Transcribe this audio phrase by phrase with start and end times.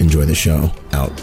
[0.00, 0.70] enjoy the show.
[0.92, 1.14] Out.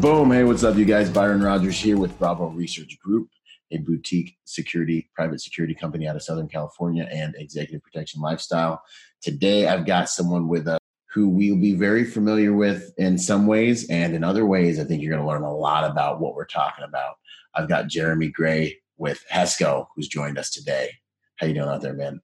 [0.00, 0.30] Boom.
[0.30, 1.10] Hey, what's up, you guys?
[1.10, 3.28] Byron Rogers here with Bravo Research Group,
[3.72, 8.80] a boutique security, private security company out of Southern California and executive protection lifestyle.
[9.22, 10.78] Today, I've got someone with us
[11.12, 15.02] who we'll be very familiar with in some ways, and in other ways, I think
[15.02, 17.16] you're going to learn a lot about what we're talking about.
[17.54, 20.90] I've got Jeremy Gray with HESCO, who's joined us today.
[21.38, 22.20] How you doing out there, man?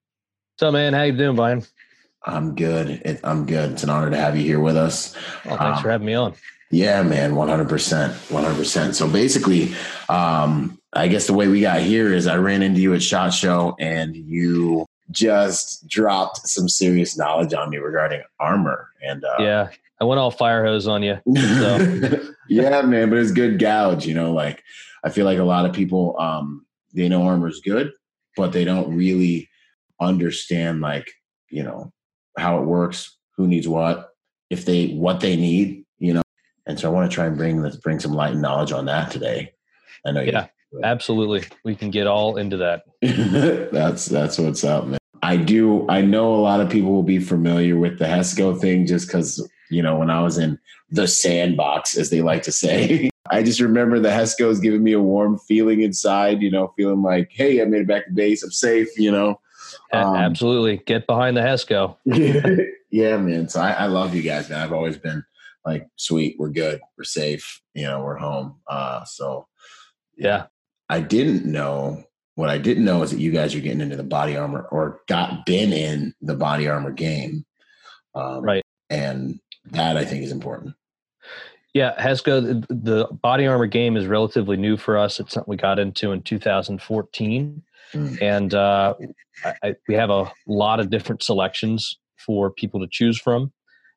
[0.59, 1.65] So, man, how you doing, Brian?
[2.25, 2.89] I'm good.
[2.89, 3.73] It, I'm good.
[3.73, 5.15] It's an honor to have you here with us.
[5.45, 6.35] Well, thanks um, for having me on.
[6.71, 7.69] Yeah, man, 100%.
[7.69, 8.95] 100%.
[8.95, 9.75] So basically,
[10.09, 13.33] um, I guess the way we got here is I ran into you at SHOT
[13.33, 18.89] Show and you just dropped some serious knowledge on me regarding armor.
[19.07, 19.69] And uh, yeah,
[20.01, 21.19] I went all fire hose on you.
[21.37, 22.33] So.
[22.49, 24.63] yeah, man, but it's good gouge, you know, like
[25.05, 27.93] I feel like a lot of people, um, they know armor is good,
[28.37, 29.49] but they don't really
[30.01, 31.11] understand like,
[31.51, 31.93] you know,
[32.37, 34.11] how it works, who needs what,
[34.51, 36.23] if they, what they need, you know.
[36.67, 38.87] and so I want to try and bring let's bring some light and knowledge on
[38.87, 39.53] that today.
[40.07, 40.21] I know.
[40.23, 40.47] Yeah,
[40.83, 41.45] absolutely.
[41.65, 42.83] We can get all into that.
[43.73, 44.99] that's that's what's up, man.
[45.23, 45.89] I do.
[45.89, 49.49] I know a lot of people will be familiar with the HESCO thing just because
[49.71, 50.59] you know when I was in
[50.91, 53.11] the sandbox, as they like to say.
[53.31, 56.43] I just remember the HESCO's giving me a warm feeling inside.
[56.43, 58.43] You know, feeling like, hey, I made it back to base.
[58.43, 58.99] I'm safe.
[58.99, 59.41] You know.
[59.93, 61.97] Um, absolutely, get behind the HESCO.
[62.91, 63.49] yeah, man.
[63.49, 64.61] So I, I love you guys, man.
[64.61, 65.25] I've always been
[65.65, 69.47] like sweet we're good we're safe you know we're home uh so
[70.17, 70.47] yeah
[70.89, 72.03] i didn't know
[72.35, 75.01] what i didn't know is that you guys are getting into the body armor or
[75.09, 77.45] got been in the body armor game
[78.15, 80.75] um, right and that i think is important
[81.75, 85.57] yeah hesco the, the body armor game is relatively new for us it's something we
[85.57, 87.63] got into in 2014
[87.93, 88.23] mm.
[88.23, 88.95] and uh,
[89.63, 93.53] I, we have a lot of different selections for people to choose from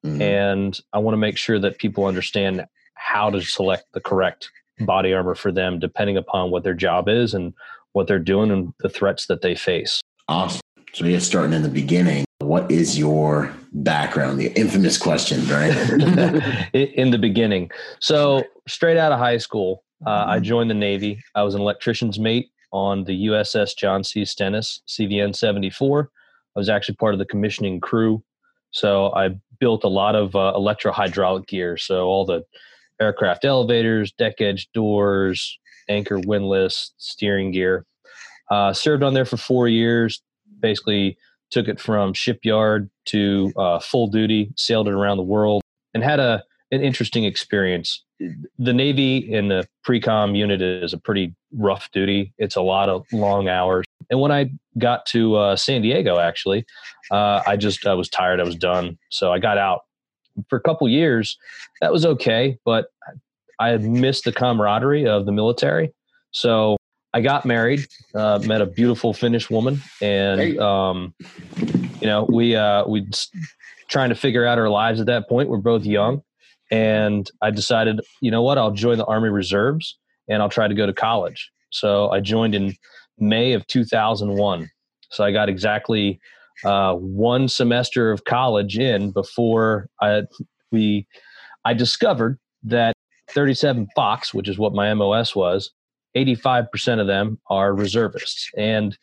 [0.05, 0.21] Mm-hmm.
[0.21, 4.49] And I want to make sure that people understand how to select the correct
[4.81, 7.53] body armor for them, depending upon what their job is and
[7.93, 10.01] what they're doing and the threats that they face.
[10.27, 10.61] Awesome.
[10.93, 14.39] So, yeah, starting in the beginning, what is your background?
[14.39, 15.71] The infamous question, right?
[16.73, 17.69] in the beginning.
[17.99, 20.43] So, straight out of high school, uh, I mm-hmm.
[20.43, 21.21] joined the Navy.
[21.35, 24.25] I was an electrician's mate on the USS John C.
[24.25, 26.09] Stennis CVN 74.
[26.55, 28.23] I was actually part of the commissioning crew.
[28.71, 31.77] So, I built a lot of uh, electro hydraulic gear.
[31.77, 32.43] So all the
[32.99, 35.57] aircraft elevators, deck edge doors,
[35.89, 37.85] anchor windlass, steering gear.
[38.49, 40.21] Uh, served on there for four years.
[40.59, 41.17] Basically,
[41.51, 44.51] took it from shipyard to uh, full duty.
[44.55, 45.61] Sailed it around the world
[45.93, 48.03] and had a an interesting experience.
[48.19, 52.33] The Navy in the pre-com unit is a pretty rough duty.
[52.37, 53.85] It's a lot of long hours.
[54.09, 56.65] And when I got to uh, San Diego, actually,
[57.11, 58.39] uh, I just I was tired.
[58.39, 59.81] I was done, so I got out
[60.49, 61.37] for a couple years.
[61.81, 62.87] That was okay, but
[63.59, 65.93] I had missed the camaraderie of the military.
[66.31, 66.77] So
[67.13, 71.13] I got married, uh, met a beautiful Finnish woman, and um,
[72.01, 73.07] you know we uh, we
[73.87, 75.49] trying to figure out our lives at that point.
[75.49, 76.21] We're both young,
[76.71, 80.73] and I decided, you know what, I'll join the Army Reserves and I'll try to
[80.73, 81.49] go to college.
[81.71, 82.75] So I joined in
[83.17, 84.69] May of 2001.
[85.09, 86.19] So I got exactly
[86.65, 90.23] uh, one semester of college in before I
[90.71, 91.07] we
[91.63, 92.93] I discovered that
[93.29, 95.71] 37 Fox, which is what my MOS was,
[96.25, 98.97] 85% of them are reservists, and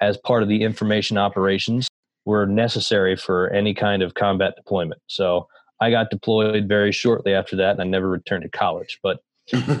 [0.00, 1.88] as part of the information operations,
[2.24, 5.00] were necessary for any kind of combat deployment.
[5.06, 5.46] So
[5.80, 8.98] I got deployed very shortly after that, and I never returned to college.
[9.02, 9.20] But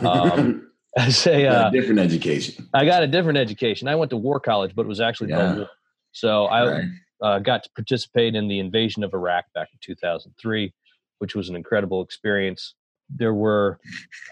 [0.04, 2.68] um, I say uh, different education.
[2.72, 3.88] I got a different education.
[3.88, 5.64] I went to war college, but it was actually yeah.
[6.12, 6.84] So I right.
[7.20, 10.72] uh, got to participate in the invasion of Iraq back in 2003,
[11.18, 12.74] which was an incredible experience.
[13.08, 13.78] There were,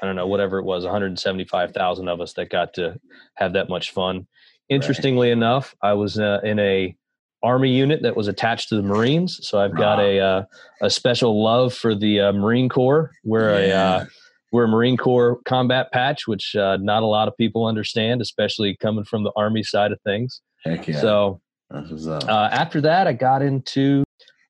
[0.02, 2.98] I don't know, whatever it was, 175,000 of us that got to
[3.34, 4.26] have that much fun.
[4.68, 5.36] Interestingly right.
[5.36, 6.96] enough, I was uh, in a
[7.42, 10.42] army unit that was attached to the Marines, so I've got a uh,
[10.80, 13.12] a special love for the uh, Marine Corps.
[13.22, 14.02] We're yeah.
[14.02, 14.06] a
[14.50, 18.76] we're a Marine Corps combat patch, which uh, not a lot of people understand, especially
[18.80, 20.40] coming from the Army side of things.
[20.64, 21.00] Heck yeah!
[21.00, 21.40] So
[21.70, 24.04] uh, after that, I got into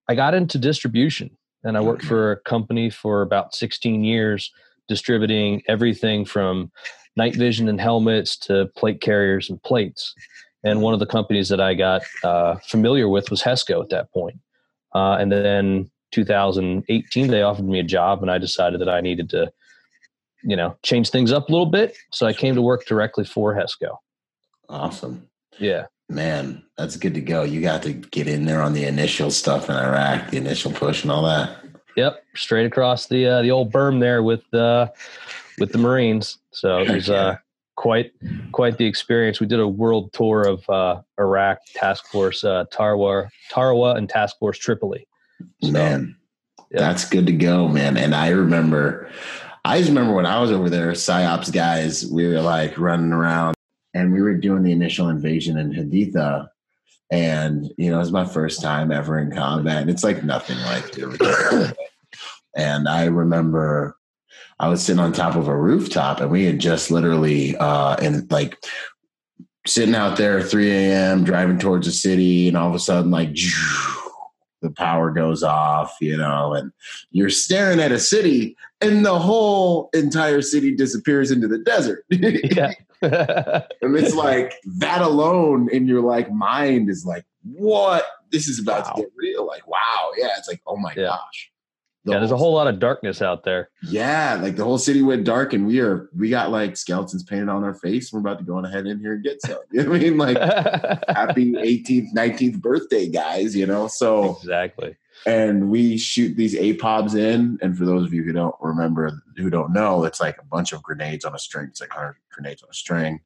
[0.08, 4.52] I got into distribution, and I worked for a company for about 16 years,
[4.88, 6.70] distributing everything from
[7.16, 10.14] night vision and helmets to plate carriers and plates.
[10.62, 14.12] And one of the companies that I got uh, familiar with was Hesco at that
[14.12, 14.38] point.
[14.94, 19.28] Uh, and then 2018, they offered me a job, and I decided that I needed
[19.30, 19.52] to
[20.44, 21.96] you know, change things up a little bit.
[22.12, 23.96] So I came to work directly for Hesco.
[24.68, 25.28] Awesome.
[25.58, 25.86] Yeah.
[26.08, 27.42] Man, that's good to go.
[27.42, 31.02] You got to get in there on the initial stuff in Iraq, the initial push
[31.02, 31.56] and all that.
[31.96, 34.88] Yep, straight across the uh, the old berm there with uh,
[35.58, 36.38] with the Marines.
[36.50, 37.36] So it was uh,
[37.76, 38.12] quite
[38.52, 39.40] quite the experience.
[39.40, 44.38] We did a world tour of uh, Iraq Task Force uh, Tarawa Tarawa and Task
[44.38, 45.06] Force Tripoli.
[45.62, 46.16] So, man,
[46.70, 47.96] that's good to go, man.
[47.96, 49.08] And I remember
[49.64, 53.54] I just remember when I was over there, psyops guys, we were like running around
[53.94, 56.48] and we were doing the initial invasion in Haditha.
[57.10, 59.82] And, you know, it was my first time ever in combat.
[59.82, 61.76] And it's like nothing like it.
[62.56, 63.96] and I remember
[64.58, 68.30] I was sitting on top of a rooftop and we had just literally, uh, and
[68.32, 68.58] like
[69.66, 73.34] sitting out there 3 a.m., driving towards the city, and all of a sudden, like,
[74.62, 76.72] the power goes off, you know, and
[77.10, 82.04] you're staring at a city and the whole entire city disappears into the desert.
[82.10, 82.72] yeah.
[83.02, 88.04] and it's like that alone in your like mind is like, what?
[88.30, 88.92] This is about wow.
[88.92, 89.46] to get real.
[89.46, 90.10] Like, wow.
[90.16, 90.30] Yeah.
[90.38, 91.06] It's like, oh my yeah.
[91.06, 91.50] gosh.
[92.04, 93.70] The yeah, there's a whole lot of darkness out there.
[93.82, 97.48] Yeah, like the whole city went dark, and we are we got like skeletons painted
[97.48, 98.12] on our face.
[98.12, 99.56] We're about to go on ahead in here and get some.
[99.72, 100.18] You know what I mean?
[100.18, 100.36] Like
[101.08, 103.56] happy 18th, 19th birthday, guys.
[103.56, 104.96] You know, so exactly.
[105.26, 109.48] And we shoot these APOBs in, and for those of you who don't remember, who
[109.48, 111.68] don't know, it's like a bunch of grenades on a string.
[111.68, 113.20] It's like 100 grenades on a string,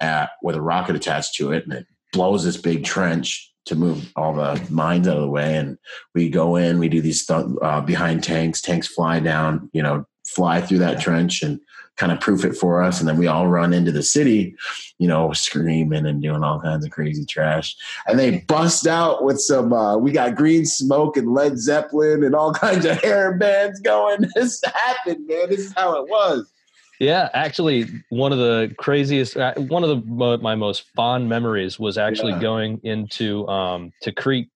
[0.00, 4.12] uh, with a rocket attached to it, and it blows this big trench to move
[4.16, 5.56] all the mines out of the way.
[5.56, 5.76] And
[6.14, 10.06] we go in, we do these th- uh, behind tanks, tanks fly down, you know,
[10.26, 11.60] fly through that trench and
[11.96, 13.00] kind of proof it for us.
[13.00, 14.54] And then we all run into the city,
[14.98, 17.74] you know, screaming and doing all kinds of crazy trash.
[18.06, 22.34] And they bust out with some, uh, we got green smoke and Led Zeppelin and
[22.34, 24.26] all kinds of hair bands going.
[24.36, 25.48] This happened, man.
[25.48, 26.52] This is how it was.
[27.00, 31.98] Yeah, actually, one of the craziest, uh, one of the my most fond memories was
[31.98, 32.40] actually yeah.
[32.40, 34.48] going into um, Tikrit,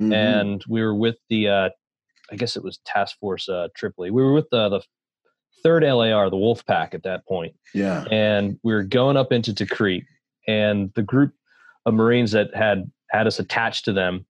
[0.00, 0.12] mm-hmm.
[0.12, 1.68] and we were with the, uh,
[2.30, 4.10] I guess it was Task Force uh, Tripoli.
[4.10, 4.82] We were with the the
[5.62, 7.54] third LAR, the Wolf Pack, at that point.
[7.74, 10.04] Yeah, and we were going up into Tikrit,
[10.46, 11.32] and the group
[11.86, 14.26] of Marines that had had us attached to them.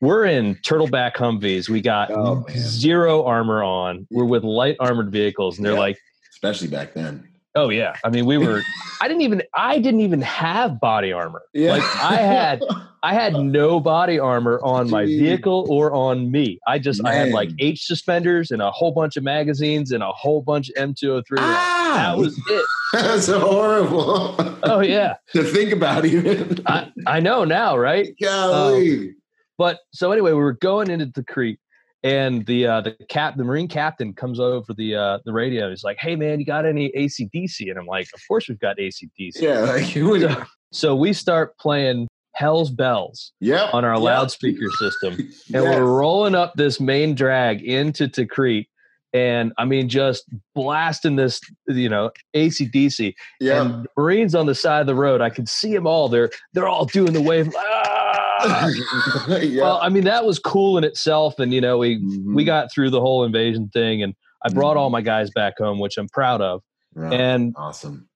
[0.00, 1.68] We're in turtleback Humvees.
[1.68, 4.06] We got oh, zero armor on.
[4.10, 5.80] We're with light armored vehicles, and they're yeah.
[5.80, 5.98] like,
[6.32, 7.29] especially back then.
[7.54, 8.62] Oh yeah, I mean we were.
[9.02, 9.42] I didn't even.
[9.54, 11.42] I didn't even have body armor.
[11.52, 11.72] Yeah.
[11.72, 12.62] Like I had.
[13.02, 16.60] I had no body armor on my vehicle or on me.
[16.66, 17.12] I just Man.
[17.12, 20.68] I had like H suspenders and a whole bunch of magazines and a whole bunch
[20.70, 21.22] of M203.
[21.38, 22.64] Ah, that was it.
[22.92, 24.34] That's horrible.
[24.62, 25.16] Oh yeah.
[25.32, 26.60] to think about even.
[26.66, 28.14] I, I know now, right?
[28.20, 28.98] Golly.
[28.98, 29.16] Um,
[29.56, 31.58] but so anyway, we were going into Tikrit
[32.02, 35.84] and the uh, the cap the marine captain comes over the uh, the radio he's
[35.84, 39.32] like hey man you got any acdc and i'm like of course we've got acdc
[39.36, 44.02] yeah like, so, so, we start playing hell's bells yep, on our yep.
[44.02, 45.64] loudspeaker system and yes.
[45.64, 48.66] we're rolling up this main drag into Tikrit
[49.12, 53.14] and I mean, just blasting this, you know, ACDC.
[53.40, 53.62] Yeah.
[53.62, 56.08] And Marines on the side of the road, I could see them all.
[56.08, 57.52] They're they're all doing the wave.
[57.56, 57.99] Ah!
[59.42, 59.62] yeah.
[59.62, 62.34] Well, I mean, that was cool in itself, and you know, we mm-hmm.
[62.34, 64.78] we got through the whole invasion thing, and I brought mm-hmm.
[64.80, 66.62] all my guys back home, which I'm proud of.
[66.94, 67.12] Right.
[67.12, 68.08] And awesome.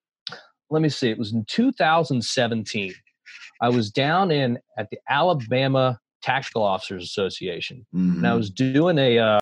[0.70, 1.10] Let me see.
[1.10, 2.94] It was in 2017.
[3.60, 8.16] I was down in at the Alabama Tactical Officers Association, mm-hmm.
[8.16, 8.38] and I mm-hmm.
[8.38, 9.18] was doing a.
[9.18, 9.38] Uh,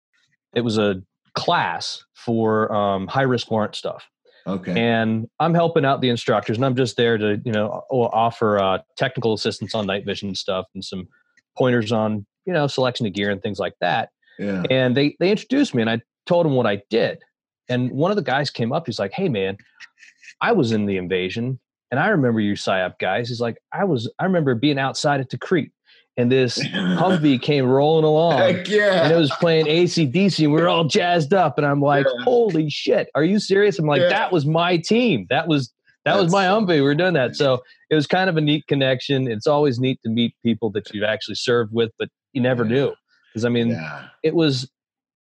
[0.55, 1.03] it was a
[1.35, 4.07] class for um, high risk warrant stuff.
[4.47, 4.79] Okay.
[4.79, 8.79] And I'm helping out the instructors, and I'm just there to you know offer uh,
[8.97, 11.09] technical assistance on night vision stuff and some
[11.57, 14.11] pointers on you know selection of gear and things like that.
[14.39, 14.63] Yeah.
[14.71, 17.19] And they they introduced me, and I told them what I did.
[17.69, 18.87] And one of the guys came up.
[18.87, 19.57] He's like, "Hey, man,
[20.41, 24.11] I was in the invasion, and I remember you psyop guys." He's like, "I was.
[24.19, 25.71] I remember being outside at Tikrit,
[26.17, 28.39] and this Humvee came rolling along.
[28.39, 29.05] Heck yeah.
[29.05, 31.57] And it was playing ACDC, and we were all jazzed up.
[31.59, 32.25] And I'm like, Yeah.
[32.25, 34.09] "Holy shit, are you serious?" I'm like, Yeah.
[34.11, 35.27] "That was my team.
[35.31, 35.73] That was
[36.05, 36.69] that was my Humvee.
[36.69, 39.31] We were doing that." So it was kind of a neat connection.
[39.31, 42.71] It's always neat to meet people that you've actually served with, but you never Yeah.
[42.71, 42.93] knew
[43.33, 43.79] because I mean,
[44.23, 44.69] it was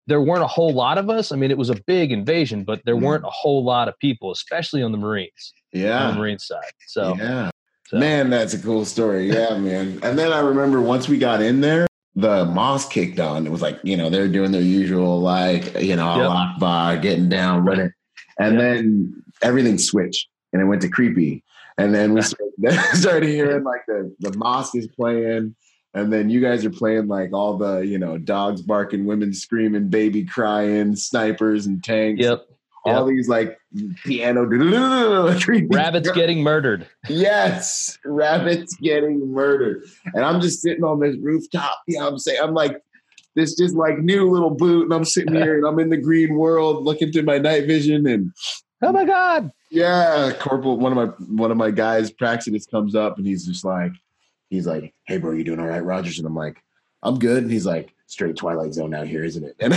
[0.05, 1.33] there weren't a whole lot of us.
[1.33, 3.01] I mean, it was a big invasion, but there Mhm.
[3.01, 6.05] weren't a whole lot of people, especially on the Marines, Yeah.
[6.07, 6.19] on the.
[6.21, 6.71] Marine side.
[6.87, 7.49] So, yeah.
[7.87, 9.29] So- Man, that's a cool story.
[9.31, 9.99] Yeah, man.
[10.03, 13.45] And then I remember once we got in there, the mosque kicked on.
[13.45, 16.29] It was like, you know, they're doing their usual, like, you know, Yep.
[16.29, 17.91] Akbar, getting down, running.
[18.39, 18.61] And Yep.
[18.61, 21.43] then everything switched and it went to creepy.
[21.77, 25.55] And then we started, started hearing like the, the mosque is playing.
[25.93, 29.89] And then you guys are playing like all the, you know, dogs barking, women screaming,
[29.89, 32.21] baby crying, snipers and tanks.
[32.21, 32.45] yep.
[32.85, 33.59] All these like
[34.03, 34.45] piano
[35.69, 36.87] Rabbits getting murdered.
[37.09, 39.83] Yes, rabbits getting murdered.
[40.13, 41.77] And I'm just sitting on this rooftop.
[41.87, 42.39] You know I'm saying?
[42.41, 42.81] I'm like
[43.35, 46.35] this just like new little boot, and I'm sitting here and I'm in the green
[46.35, 48.07] world looking through my night vision.
[48.07, 48.31] And
[48.81, 49.51] Oh my God.
[49.71, 53.63] yeah, Corporal, one of my one of my guys, Praxidus, comes up and he's just
[53.63, 53.91] like,
[54.49, 56.17] he's like, Hey bro, you doing all right, Rogers?
[56.19, 56.57] And I'm like,
[57.03, 57.43] I'm good.
[57.43, 59.55] And he's like, straight Twilight Zone out here, isn't it?
[59.61, 59.73] And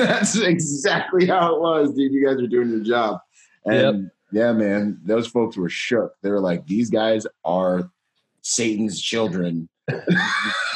[0.00, 2.12] that's exactly how it was, dude.
[2.12, 3.20] You guys are doing your job.
[3.64, 6.14] And yeah, man, those folks were shook.
[6.22, 7.90] They were like, these guys are
[8.42, 9.68] Satan's children.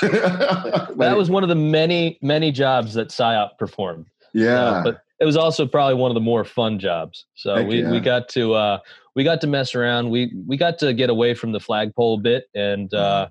[0.00, 4.07] That was one of the many, many jobs that PSYOP performed.
[4.33, 4.61] yeah.
[4.61, 7.26] Uh, but it was also probably one of the more fun jobs.
[7.35, 7.90] So Heck we, yeah.
[7.90, 8.78] we got to uh,
[9.16, 10.11] we got to mess around.
[10.11, 13.28] We we got to get away from the flagpole a bit, and uh,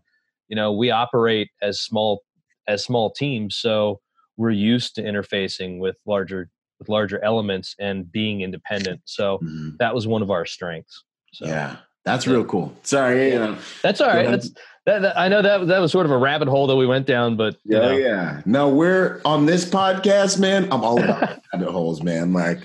[0.50, 2.24] you know we operate as small
[2.68, 4.02] as small teams, so
[4.36, 6.50] we're used to interfacing with larger
[6.80, 9.02] with larger elements and being independent.
[9.06, 9.78] So Mhm.
[9.80, 11.04] that was one of our strengths.
[11.34, 11.78] So yeah.
[12.06, 12.74] That's real cool.
[12.84, 13.58] Sorry, know.
[13.84, 14.30] that's all right.
[14.32, 14.52] That's
[14.86, 17.06] that, that- I know that that was sort of a rabbit hole that we went
[17.06, 18.42] down, but you Yeah, know, yeah.
[18.46, 20.72] No, we're on this podcast, man.
[20.72, 22.32] I'm all about rabbit holes, man.
[22.32, 22.60] Like,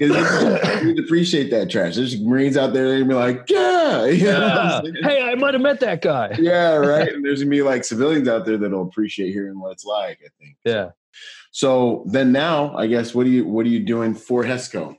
[0.00, 0.12] you
[0.98, 1.94] appreciate that trash.
[1.94, 5.08] There's Marines out there that gonna be like, yeah, you know what I'm Yeah.
[5.08, 6.34] Hey, I might have met that guy.
[6.40, 7.08] yeah, right.
[7.12, 10.18] And there's gonna be like civilians out there that'll appreciate hearing what it's like.
[10.24, 10.56] I think.
[10.64, 10.86] Yeah.
[10.86, 10.92] So
[12.06, 14.96] then now, I guess, what are you what are you doing for HESCO?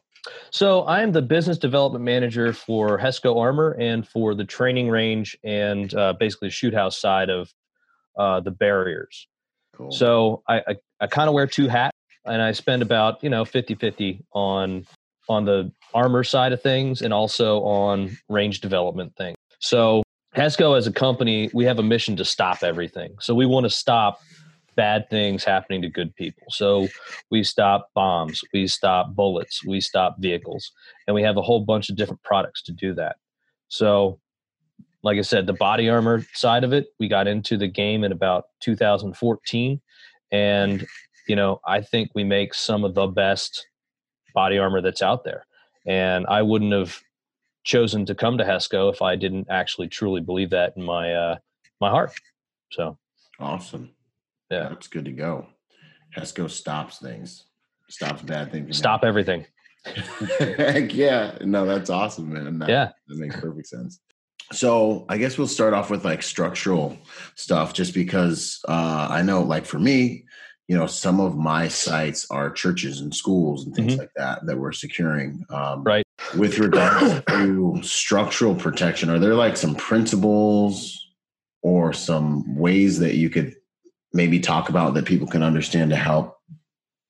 [0.51, 5.38] So I am the business development manager for Hesco Armor and for the training range
[5.44, 7.54] and uh, basically the shoot house side of
[8.18, 9.28] uh, the barriers.
[9.75, 9.92] Cool.
[9.92, 13.46] So I, I, I kind of wear two hats and I spend about, you know,
[13.46, 14.86] 50 50 on,
[15.30, 19.38] on the armor side of things and also on range development things.
[19.60, 20.04] So
[20.36, 23.16] Hesco as a company, we have a mission to stop everything.
[23.20, 24.20] So we want to stop
[24.79, 26.43] bad things happening to good people.
[26.51, 26.88] So
[27.29, 30.71] we stop bombs, we stop bullets, we stop vehicles,
[31.05, 33.17] and we have a whole bunch of different products to do that.
[33.67, 34.21] So,
[35.03, 38.13] like I said, the body armor side of it, we got into the game in
[38.13, 39.81] about 2014,
[40.31, 40.88] and
[41.27, 43.67] you know, I think we make some of the best
[44.33, 45.45] body armor that's out there.
[45.86, 47.01] And I wouldn't have
[47.65, 51.36] chosen to come to Hesco if I didn't actually truly believe that in my uh,
[51.81, 52.13] my heart.
[52.71, 52.98] So,
[53.41, 53.89] awesome.
[54.50, 54.70] Yeah.
[54.70, 55.48] that's good to go.
[56.18, 57.46] HESCO stops things,
[57.89, 58.77] stops bad things.
[58.77, 59.46] stop everything.
[60.39, 61.38] Heck yeah.
[61.41, 62.60] No, that's awesome, man.
[62.60, 62.89] That, Yeah.
[63.08, 64.00] That makes perfect sense.
[64.51, 66.98] So I guess we'll start off with like structural
[67.36, 70.25] stuff just because uh, I know like for me,
[70.68, 74.00] you know, some of my sites are churches and schools and things Mhm.
[74.00, 75.44] like that that we're securing.
[75.50, 76.03] Um, Right.
[76.38, 81.08] With regards to structural protection, are there like some principles
[81.62, 83.56] or some ways that you could
[84.13, 86.38] maybe talk about that people can understand to help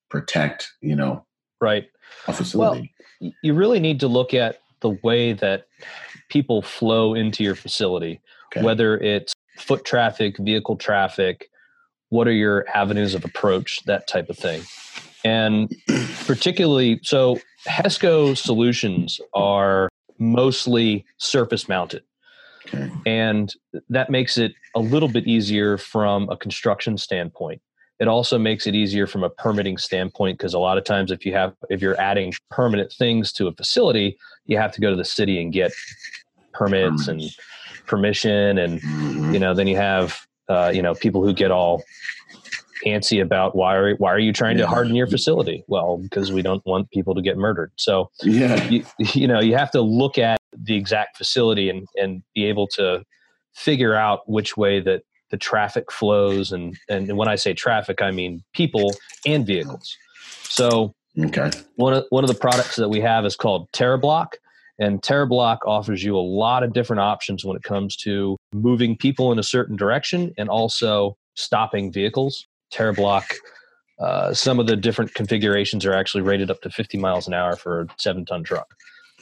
[0.09, 1.25] protect, you know,
[1.61, 1.89] Right.
[2.27, 2.93] a facility?
[3.21, 5.67] y- you really need to look at the way that
[6.29, 8.63] people flow into your facility, Okay.
[8.63, 11.49] whether it's foot traffic, vehicle traffic,
[12.09, 14.61] what are your avenues of approach, that type of thing.
[15.23, 15.75] And
[16.25, 22.03] particularly, so HESCO solutions are mostly surface mounted.
[22.67, 22.89] Okay.
[23.05, 23.53] And
[23.89, 27.61] that makes it a little bit easier from a construction standpoint.
[27.99, 31.25] It also makes it easier from a permitting standpoint because a lot of times if
[31.25, 34.95] you have if you're adding permanent things to a facility, you have to go to
[34.95, 35.71] the city and get
[36.53, 37.21] permits and
[37.85, 39.33] permission and Mhm.
[39.33, 41.83] you know then you have uh, you know people who get all
[42.85, 46.41] antsy about why are why are you trying to harden your facility well because we
[46.41, 48.67] don't want people to get murdered so Yeah.
[48.69, 52.67] you, you know you have to look at the exact facility and and be able
[52.67, 53.03] to
[53.55, 55.01] figure out which way that
[55.31, 59.95] the traffic flows and and when i say traffic i mean people and vehicles
[60.47, 61.51] so Okay.
[61.75, 64.33] one of one of the products that we have is called TerraBlock,
[64.79, 69.31] And TerraBlock offers you a lot of different options when it comes to moving people
[69.31, 72.47] in a certain direction and also stopping vehicles.
[72.73, 73.25] TerraBlock,
[73.99, 77.55] uh, some of the different configurations are actually rated up to 50 miles an hour
[77.55, 78.67] for a seven ton truck.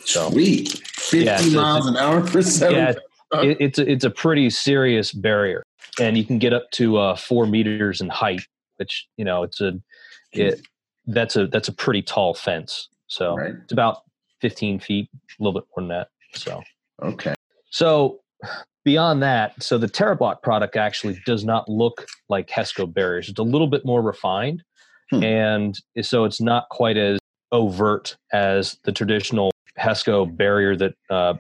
[0.08, 0.70] So, Sweet.
[0.70, 2.78] 50 yeah, so miles an hour for seven.
[2.78, 5.64] Yeah, it, it's, a, it's a pretty serious barrier.
[6.00, 8.42] And you can get up to uh, four meters in height,
[8.78, 9.74] which, you know, it's a,
[10.32, 10.62] it,
[11.08, 12.88] that's a, that's a pretty tall fence.
[13.08, 13.54] So right.
[13.64, 14.04] it's about
[14.40, 16.08] 15 feet, a little bit more than that.
[16.34, 16.64] So,
[17.04, 17.34] okay.
[17.70, 18.22] So
[18.86, 23.28] beyond that, so the TerraBlock product actually does not look like HESCO barriers.
[23.28, 24.64] It's a little bit more refined.
[25.10, 25.24] Hmm.
[25.24, 27.20] And so it's not quite as
[27.52, 31.36] overt as the traditional HESCO barrier that uh,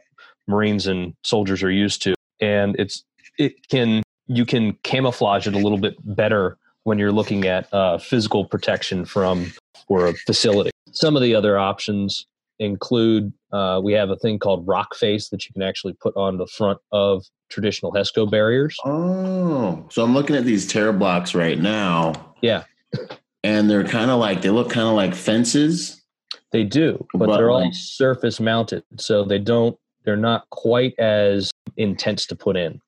[0.47, 2.13] Marines and soldiers are used to.
[2.39, 3.03] And it's,
[3.37, 7.97] it can, you can camouflage it a little bit better when you're looking at uh,
[7.97, 9.51] physical protection from
[9.87, 10.71] or a facility.
[10.91, 12.25] Some of the other options
[12.59, 16.37] include uh, we have a thing called rock face that you can actually put on
[16.37, 18.75] the front of traditional HESCO barriers.
[18.83, 22.33] Oh, so I'm looking at these TerraBlocks right now.
[22.41, 22.63] Yeah.
[23.43, 25.96] And they're kind of like, they look kind of like fences.
[26.51, 28.83] They do, but, but they're like, all surface mounted.
[28.97, 32.81] So they don't, they're not quite as intense to put in.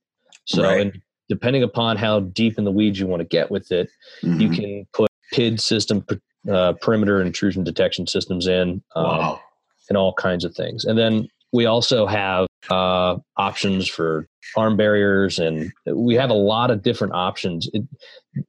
[0.45, 0.81] So, right.
[0.81, 3.89] and depending upon how deep in the weeds you want to get with it,
[4.23, 4.39] mm-hmm.
[4.39, 6.05] you can put PID system,
[6.49, 8.81] uh, perimeter intrusion detection systems in.
[8.95, 9.41] Um, wow
[9.89, 10.85] and all kinds of things.
[10.85, 16.71] And then we also have uh, options for arm barriers, and we have a lot
[16.71, 17.67] of different options.
[17.73, 17.83] It,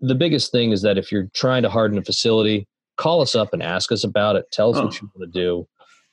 [0.01, 2.69] the biggest thing is that if you're trying to harden a facility,
[3.01, 4.47] call us up and ask us about it.
[4.53, 4.85] Tell us oh.
[4.85, 5.69] what you want to do.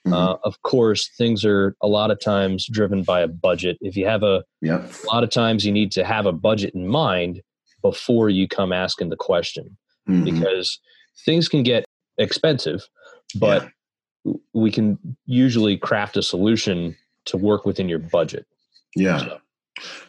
[0.05, 0.13] Mm-hmm.
[0.13, 3.77] Uh, of course, things are a lot of times driven by a budget.
[3.81, 4.89] If you have a, yep.
[5.03, 7.41] a lot of times you need to have a budget in mind
[7.81, 9.77] before you come asking the question,
[10.07, 10.23] mm-hmm.
[10.23, 10.79] because
[11.25, 11.85] things can get
[12.17, 12.87] expensive,
[13.35, 13.69] but yeah
[14.53, 18.45] we can usually craft a solution to work within your budget.
[18.95, 19.19] Yeah.
[19.19, 19.39] So.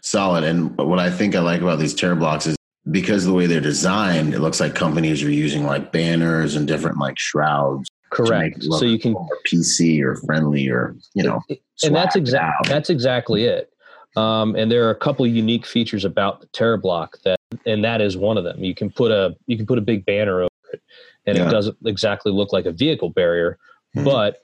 [0.00, 0.44] Solid.
[0.44, 2.56] And what I think I like about these TerraBlocks is
[2.90, 6.66] because of the way they're designed, it looks like companies are using like banners and
[6.66, 7.88] different like shrouds.
[8.10, 8.62] Correct.
[8.62, 9.14] So you can
[9.46, 11.42] PC or friendly or you know,
[11.82, 13.70] and that's exactly that's exactly it.
[14.16, 18.16] Um, and there are a couple unique features about the TerraBlock that, and that is
[18.16, 18.64] one of them.
[18.64, 20.82] You can put a you can put a big banner over it,
[21.26, 21.46] and yeah.
[21.46, 23.58] it doesn't exactly look like a vehicle barrier,
[23.94, 24.04] mm-hmm.
[24.04, 24.38] but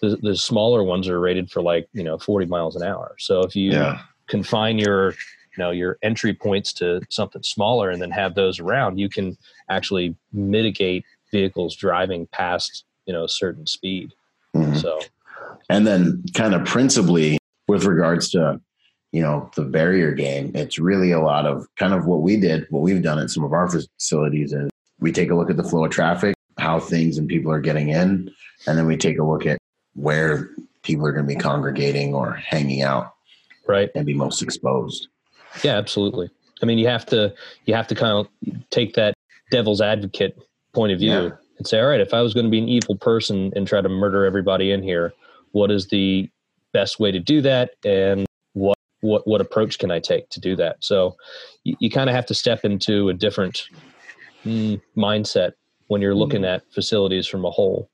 [0.00, 3.40] the, the smaller ones are rated for like you know 40 miles an hour so
[3.40, 4.00] if you yeah.
[4.28, 5.16] confine your you
[5.58, 9.36] know your entry points to something smaller and then have those around you can
[9.68, 14.12] actually mitigate vehicles driving past you know a certain speed.
[14.54, 14.76] Mm-hmm.
[14.76, 15.00] so
[15.68, 18.60] and then kind of principally with regards to
[19.12, 22.66] you know the barrier game it's really a lot of kind of what we did
[22.70, 25.64] what we've done at some of our facilities is we take a look at the
[25.64, 28.30] flow of traffic how things and people are getting in
[28.66, 29.58] and then we take a look at
[29.94, 30.50] where
[30.82, 33.14] people are going to be congregating or hanging out
[33.66, 33.90] right.
[33.94, 35.08] and be most exposed
[35.62, 36.30] yeah absolutely
[36.62, 37.32] i mean you have to
[37.66, 38.28] you have to kind of
[38.70, 39.14] take that
[39.50, 40.38] devil's advocate
[40.72, 41.30] point of view yeah.
[41.58, 43.80] and say all right if i was going to be an evil person and try
[43.80, 45.12] to murder everybody in here
[45.52, 46.28] what is the
[46.72, 50.54] best way to do that and what what what approach can i take to do
[50.54, 51.16] that so
[51.64, 53.64] you, you kind of have to step into a different
[54.44, 55.52] mm, mindset
[55.86, 56.54] when you're looking mm.
[56.54, 57.88] at facilities from a whole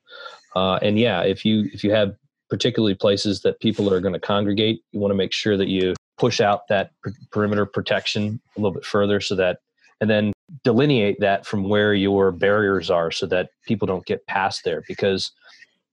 [0.55, 2.15] uh, and yeah, if you if you have
[2.49, 5.93] particularly places that people are going to congregate, you want to make sure that you
[6.17, 9.59] push out that per- perimeter protection a little bit further, so that
[10.01, 14.63] and then delineate that from where your barriers are, so that people don't get past
[14.63, 14.83] there.
[14.87, 15.31] Because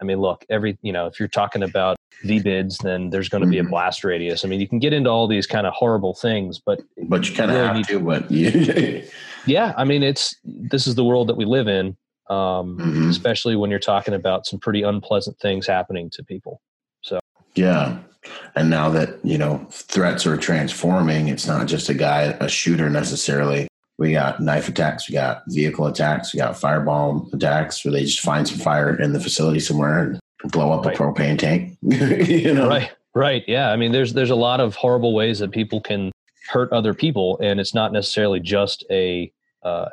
[0.01, 3.43] I mean, look, every you know, if you're talking about the bids then there's going
[3.43, 3.71] to be a mm-hmm.
[3.71, 4.45] blast radius.
[4.45, 7.35] I mean, you can get into all these kind of horrible things, but but you
[7.35, 8.01] kind of have to.
[8.01, 8.31] But
[9.47, 11.97] yeah, I mean, it's this is the world that we live in,
[12.31, 13.11] um, mm-hmm.
[13.11, 16.61] especially when you're talking about some pretty unpleasant things happening to people.
[17.03, 17.19] So,
[17.55, 17.99] yeah.
[18.55, 22.89] And now that, you know, threats are transforming, it's not just a guy, a shooter
[22.89, 23.69] necessarily.
[23.99, 28.21] We got knife attacks, we got vehicle attacks, we got firebomb attacks where they just
[28.21, 30.21] find some fire in the facility somewhere and
[30.53, 30.95] blow up right.
[30.95, 31.77] a propane tank.
[31.83, 32.69] you know?
[32.69, 32.91] Right.
[33.15, 33.45] Right.
[33.47, 33.71] Yeah.
[33.71, 36.13] I mean, there's there's a lot of horrible ways that people can
[36.49, 39.31] hurt other people, and it's not necessarily just a
[39.63, 39.89] uh,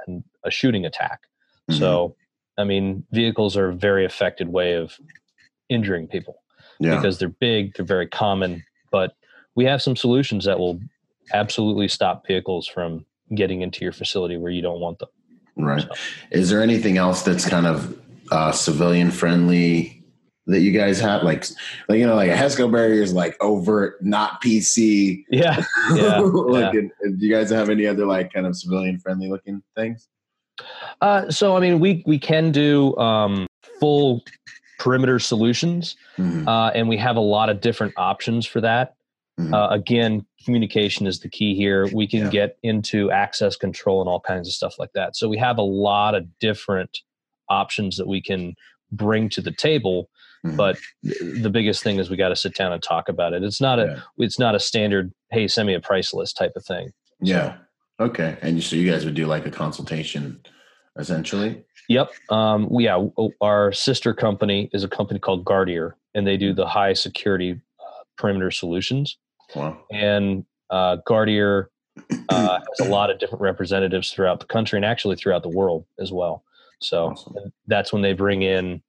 [0.45, 1.19] a shooting attack.
[1.69, 1.79] Mm-hmm.
[1.79, 2.15] So
[2.57, 4.97] I mean, vehicles are a very affected way of
[5.67, 6.41] injuring people
[6.79, 6.95] yeah.
[6.95, 9.15] because they're big, they're very common, but
[9.55, 10.79] we have some solutions that will
[11.33, 15.09] absolutely stop vehicles from getting into your facility where you don't want them.
[15.57, 15.81] Right.
[15.81, 15.89] So.
[16.31, 17.97] Is there anything else that's kind of
[18.31, 20.03] uh, civilian friendly
[20.47, 21.23] that you guys have?
[21.23, 21.45] Like,
[21.87, 25.25] like you know, like a HESCO barrier is like overt, not PC.
[25.29, 25.61] Yeah.
[25.93, 26.81] yeah, like, yeah.
[27.01, 30.07] do you guys have any other like kind of civilian friendly looking things?
[31.01, 33.47] Uh, so I mean, we we can do um,
[33.79, 34.23] full
[34.79, 36.47] perimeter solutions, Mhm.
[36.47, 38.95] uh, and we have a lot of different options for that.
[39.39, 39.53] Mhm.
[39.53, 41.87] Uh, again, communication is the key here.
[41.93, 42.29] We can Yeah.
[42.29, 45.15] get into access control and all kinds of stuff like that.
[45.15, 46.99] So we have a lot of different
[47.49, 48.55] options that we can
[48.91, 50.09] bring to the table.
[50.45, 50.55] Mhm.
[50.57, 53.43] But the biggest thing is we got to sit down and talk about it.
[53.43, 53.99] It's not a Yeah.
[54.25, 56.91] it's not a standard hey send me a price list type of thing.
[57.21, 57.57] yeah.
[57.99, 58.37] Okay.
[58.41, 60.39] And you, so you guys would do like a consultation,
[60.97, 61.63] essentially.
[61.89, 62.11] Yep.
[62.29, 63.05] Um, we- yeah.
[63.41, 68.03] Our sister company is a company called Guardiar, and they do the high security uh,
[68.17, 69.17] perimeter solutions.
[69.55, 69.77] Wow.
[69.91, 71.65] And uh, Guardiar
[72.29, 75.85] uh, has a lot of different representatives throughout the country and actually throughout the world
[75.99, 76.43] as well.
[76.79, 77.51] So Awesome.
[77.67, 78.81] that's when they bring in.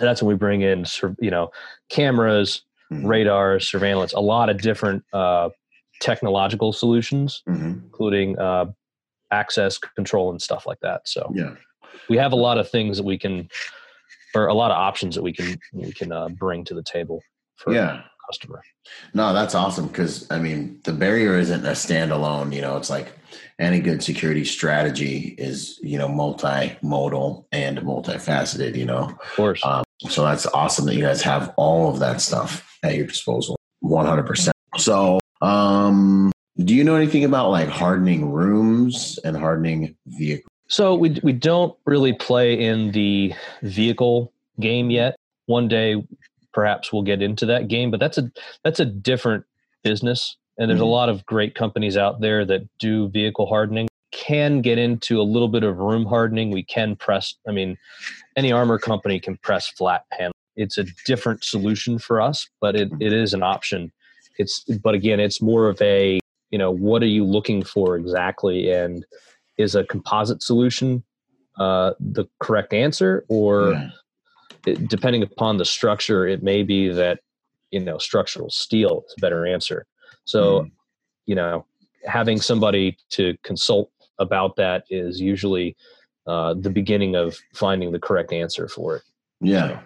[0.00, 0.86] That's when we bring in,
[1.20, 1.50] you know,
[1.90, 3.06] cameras, Mhm.
[3.06, 5.50] radars, surveillance, a lot of different uh,
[6.00, 7.82] technological solutions, Mhm.
[7.84, 8.66] including uh,
[9.30, 11.06] access control and stuff like that.
[11.08, 11.54] So Yeah.
[12.08, 13.48] We have a lot of things that we can
[14.34, 17.20] or a lot of options that we can we can uh, bring to the table
[17.56, 18.02] for Yeah.
[18.28, 18.62] customer
[19.14, 22.54] No, that's awesome because I mean the barrier isn't a standalone.
[22.54, 23.12] You know, it's like
[23.58, 28.76] any good security strategy is you know multimodal and multifaceted.
[28.76, 32.20] You know, of course um, so that's awesome that you guys have all of that
[32.20, 34.56] stuff at your disposal, one hundred percent.
[34.78, 40.51] So, um, do you know anything about like hardening rooms and hardening vehicles?
[40.72, 45.16] So we we don't really play in the vehicle game yet.
[45.44, 46.02] One day
[46.54, 48.30] perhaps we'll get into that game but that's a
[48.64, 49.44] that's a different
[49.82, 50.90] business and there's a Mhm.
[50.90, 53.86] lot of great companies out there that do vehicle hardening.
[54.12, 56.50] Can get into a little bit of room hardening.
[56.50, 57.76] We can press i mean
[58.36, 60.32] any armor company can press flat panel.
[60.56, 63.92] It's a different solution for us but it, it is an option.
[64.38, 66.18] It's but again it's more of a
[66.50, 68.70] you know what are you looking for exactly?
[68.70, 69.04] And
[69.62, 71.02] is a composite solution
[71.58, 73.90] uh, the correct answer or Yeah.
[74.66, 77.20] it, depending upon the structure it may be that
[77.70, 79.86] you know structural steel is a better answer
[80.24, 80.70] so Mm.
[81.26, 81.64] you know
[82.18, 85.76] having somebody to consult about that is usually
[86.26, 89.02] uh, the beginning of finding the correct answer for it
[89.40, 89.80] Yeah.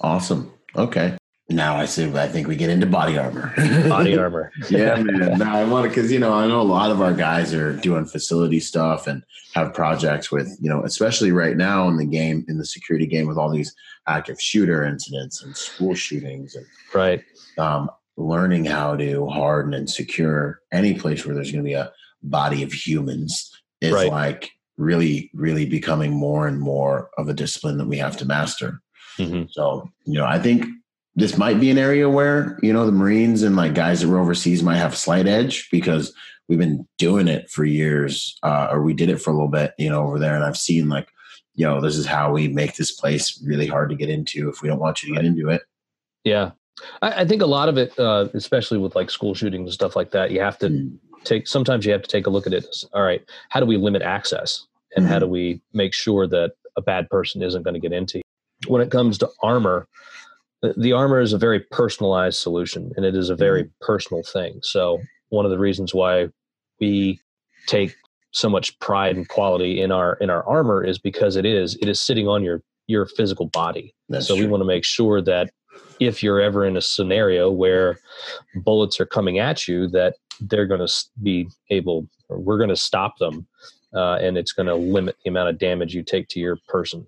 [0.00, 0.52] Awesome.
[0.76, 1.08] Okay.
[1.50, 2.04] Now I see.
[2.14, 3.54] I think we get into body armor.
[3.88, 5.38] body armor yeah, man.
[5.38, 7.72] No, I want to because you know I know a lot of our guys are
[7.74, 9.22] doing facility stuff and
[9.54, 13.26] have projects with you know especially right now in the game in the security game
[13.26, 13.74] with all these
[14.06, 17.24] active shooter incidents and school shootings and right
[17.56, 21.90] um, learning how to harden and secure any place where there's going to be a
[22.22, 24.10] body of humans is Right.
[24.10, 28.82] like really really becoming more and more of a discipline that we have to master.
[29.16, 30.66] hmm So, you know, I think
[31.14, 34.18] this might be an area where, you know, the Marines and like guys that were
[34.18, 36.12] overseas might have a slight edge because
[36.48, 39.72] we've been doing it for years, uh, or we did it for a little bit,
[39.78, 40.34] you know, over there.
[40.34, 41.08] And I've seen like,
[41.54, 44.62] you know, this is how we make this place really hard to get into if
[44.62, 45.62] we don't want you to get into it.
[46.24, 46.52] yeah
[47.02, 49.96] I, I think a lot of it uh, especially with like school shootings and stuff
[49.96, 50.88] like that you have to
[51.24, 53.66] take sometimes you have to take a look at it as, all right how do
[53.66, 55.20] we limit access and how Mhm.
[55.20, 58.20] do we make sure that a bad person isn't going to get into
[58.68, 59.88] when it comes to armor
[60.62, 65.00] the, armor is a very personalized solution and it is a very personal thing so
[65.28, 66.28] one of the reasons why
[66.80, 67.20] we
[67.66, 67.94] take
[68.32, 71.88] so much pride and quality in our in our armor is because it is it
[71.88, 75.50] is sitting on your your physical body That's so we want to make sure that
[76.00, 77.98] if you're ever in a scenario where
[78.56, 80.92] bullets are coming at you, that they're going to
[81.22, 83.46] be able, we're going to stop them,
[83.94, 87.06] uh, and it's going to limit the amount of damage you take to your person.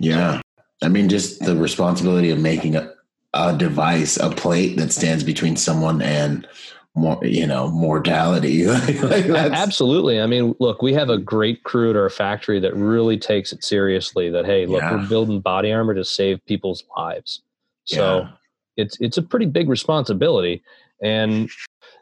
[0.00, 0.40] Yeah.
[0.84, 2.92] I mean, just the responsibility of making a,
[3.32, 6.46] a device, a plate that stands between someone and
[6.94, 8.66] more, you know, mortality.
[8.66, 10.20] like, like A- that's, Absolutely.
[10.20, 13.64] I mean, look, we have a great crew at our factory that really takes it
[13.64, 14.30] seriously.
[14.30, 14.96] That hey, look, Yeah.
[14.96, 17.42] we're building body armor to save people's lives.
[17.84, 18.28] So yeah.
[18.76, 20.62] it's it's a pretty big responsibility
[21.02, 21.50] and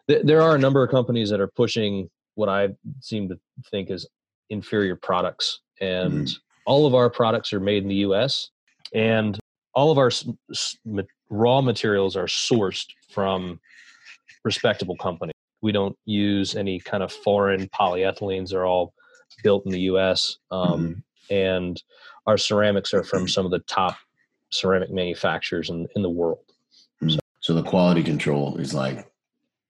[0.08, 2.68] th- there are a number of companies that are pushing what i
[3.00, 3.38] seem to
[3.70, 4.06] think is
[4.50, 6.36] inferior products and mm-hmm.
[6.66, 8.50] all of our products are made in the us
[8.94, 9.38] and
[9.74, 13.58] all of our s- s- ma- raw materials are sourced from
[14.44, 15.32] respectable companies.
[15.62, 18.92] We don't use any kind of foreign polyethylenes they're all
[19.42, 21.82] built in the us um, and
[22.26, 23.96] our ceramics are from some of the top
[24.50, 26.44] ceramic manufacturers in, in the world.
[27.40, 29.10] So the quality control is like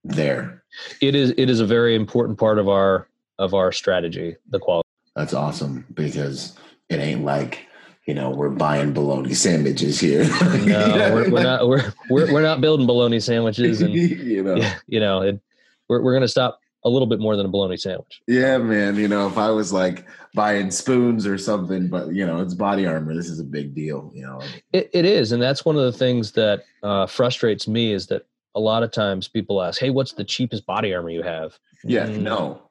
[0.04, 0.62] there.
[1.00, 4.88] it is it is a very important part of our of our strategy the quality
[5.16, 6.56] That's awesome because
[6.90, 7.66] it ain't like,
[8.06, 10.24] you know, we're buying bologna sandwiches here.
[10.64, 14.72] no we're, we're not we're, we're we're not building bologna sandwiches and you know.
[14.86, 15.40] you know it
[15.88, 18.22] we're, we're going to stop a little bit more than a bologna sandwich.
[18.26, 18.96] Yeah, man.
[18.96, 22.86] You know, if I was like buying spoons or something, but you know, it's body
[22.86, 23.14] armor.
[23.14, 24.10] This is a big deal.
[24.14, 24.40] You know,
[24.72, 28.26] it, it is, and that's one of the things that uh, frustrates me is that
[28.54, 32.06] a lot of times people ask, "Hey, what's the cheapest body armor you have?" Yeah,
[32.06, 32.62] mm, no.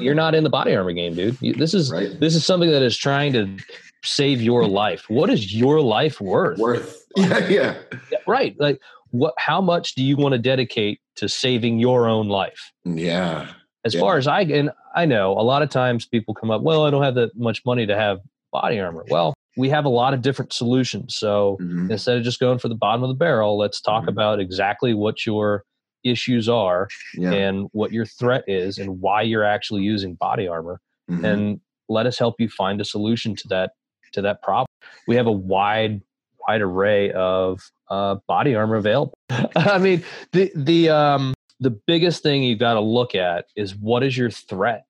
[0.00, 1.36] you, are not in the body armor game, dude.
[1.40, 2.18] You, this is right.
[2.18, 3.56] this is something that is trying to
[4.04, 5.04] save your life.
[5.08, 6.58] What is your life worth?
[6.58, 7.04] Worth.
[7.16, 8.18] Yeah, yeah.
[8.28, 8.54] right.
[8.60, 8.80] Like
[9.10, 12.70] what how much do you want to dedicate to saving your own life?
[12.84, 13.50] Yeah.
[13.84, 14.00] As yeah.
[14.00, 16.90] far as I and I know, a lot of times people come up, well, I
[16.90, 18.20] don't have that much money to have
[18.52, 19.04] body armor.
[19.10, 21.16] Well, we have a lot of different solutions.
[21.16, 21.90] So mm-hmm.
[21.90, 24.10] instead of just going for the bottom of the barrel, let's talk mm-hmm.
[24.10, 25.64] about exactly what your
[26.04, 27.32] issues are yeah.
[27.32, 30.80] and what your threat is and why you're actually using body armor
[31.10, 31.24] mm-hmm.
[31.24, 33.72] and let us help you find a solution to that
[34.12, 34.66] to that problem
[35.06, 36.00] we have a wide
[36.46, 39.14] wide array of uh, body armor available
[39.56, 44.02] i mean the the um the biggest thing you've got to look at is what
[44.02, 44.86] is your threat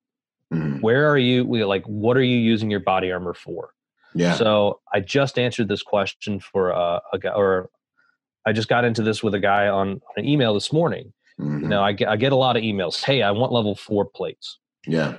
[0.53, 0.81] mm.
[0.81, 3.73] where are you like what are you using your body armor for
[4.13, 7.69] yeah so i just answered this question for uh, a guy or
[8.45, 11.13] I just got into this with a guy on, an email this morning.
[11.39, 11.63] Mm-hmm.
[11.63, 13.03] You know, I get, I get a lot of emails.
[13.03, 14.57] Hey, I want level four plates.
[14.87, 15.17] Yeah.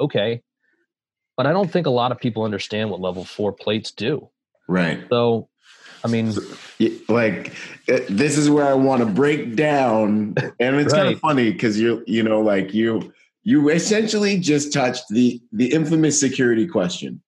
[0.00, 0.42] Okay.
[1.36, 4.28] But I don't think a lot of people understand what level four plates do.
[4.68, 5.04] Right.
[5.10, 5.48] So,
[6.04, 6.34] I mean,
[7.08, 7.52] like
[7.88, 11.02] uh, this is where I want to break down, and it's right.
[11.02, 15.72] kind of funny because you're, you know, like you, you essentially just touched the the
[15.72, 17.20] infamous security question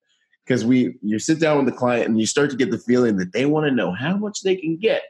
[0.44, 3.16] because we you sit down with the client and you start to get the feeling
[3.16, 5.02] that they want to know how much they can get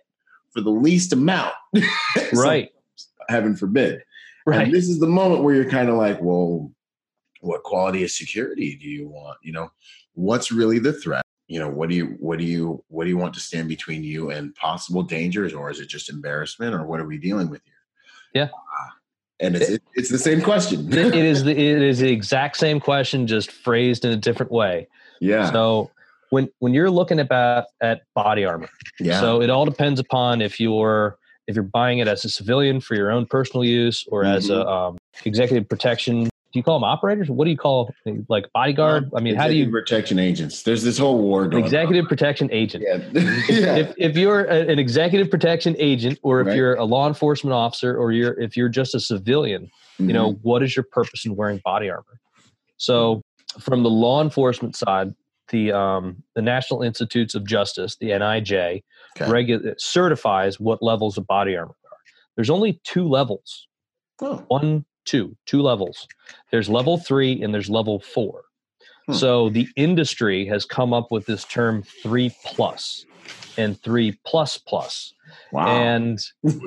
[0.52, 1.54] for the least amount.
[2.32, 2.70] right.
[3.28, 4.02] heaven forbid.
[4.46, 4.62] Right.
[4.62, 6.70] And this is the moment where you're kind of like, well,
[7.46, 9.38] what quality of security do you want?
[9.42, 9.70] You know,
[10.14, 11.22] what's really the threat?
[11.48, 14.02] You know, what do you what do you what do you want to stand between
[14.02, 17.62] you and possible dangers, or is it just embarrassment, or what are we dealing with
[17.64, 17.74] here?
[18.34, 18.44] Yeah.
[18.44, 18.90] Uh,
[19.38, 20.92] and it's it, it's the same question.
[20.92, 24.88] it, is the it is the exact same question, just phrased in a different way.
[25.20, 25.52] Yeah.
[25.52, 25.90] So
[26.30, 29.20] when when you're looking about at body armor, yeah.
[29.20, 32.94] So it all depends upon if you're if you're buying it as a civilian for
[32.94, 34.36] your own personal use or mm-hmm.
[34.36, 34.68] as a mm-hmm.
[34.68, 36.28] um, executive protection.
[36.56, 37.28] Do you call them operators?
[37.28, 37.94] What do you call
[38.30, 39.10] like bodyguard?
[39.14, 40.62] I mean, how do you protection agents?
[40.62, 41.62] There's this whole war going.
[41.62, 42.08] Executive on.
[42.08, 42.82] protection agent.
[42.82, 42.96] Yeah.
[43.50, 43.76] yeah.
[43.76, 46.56] If, if you're an executive protection agent, or if right.
[46.56, 50.08] you're a law enforcement officer, or you're if you're just a civilian, mm-hmm.
[50.08, 50.48] you know mm-hmm.
[50.48, 52.20] what is your purpose in wearing body armor?
[52.78, 53.20] So,
[53.60, 55.14] from the law enforcement side,
[55.50, 58.82] the um, the National Institutes of Justice, the NIJ,
[59.20, 59.30] okay.
[59.30, 61.98] regu- certifies what levels of body armor are.
[62.34, 63.68] There's only two levels.
[64.22, 64.42] Oh.
[64.48, 66.06] One, two, two levels.
[66.50, 68.42] There's level three and there's level four.
[69.06, 69.14] Hmm.
[69.14, 73.06] So the industry has come up with this term three plus
[73.56, 75.14] and three plus plus.
[75.52, 75.66] Wow.
[75.66, 76.58] And yeah,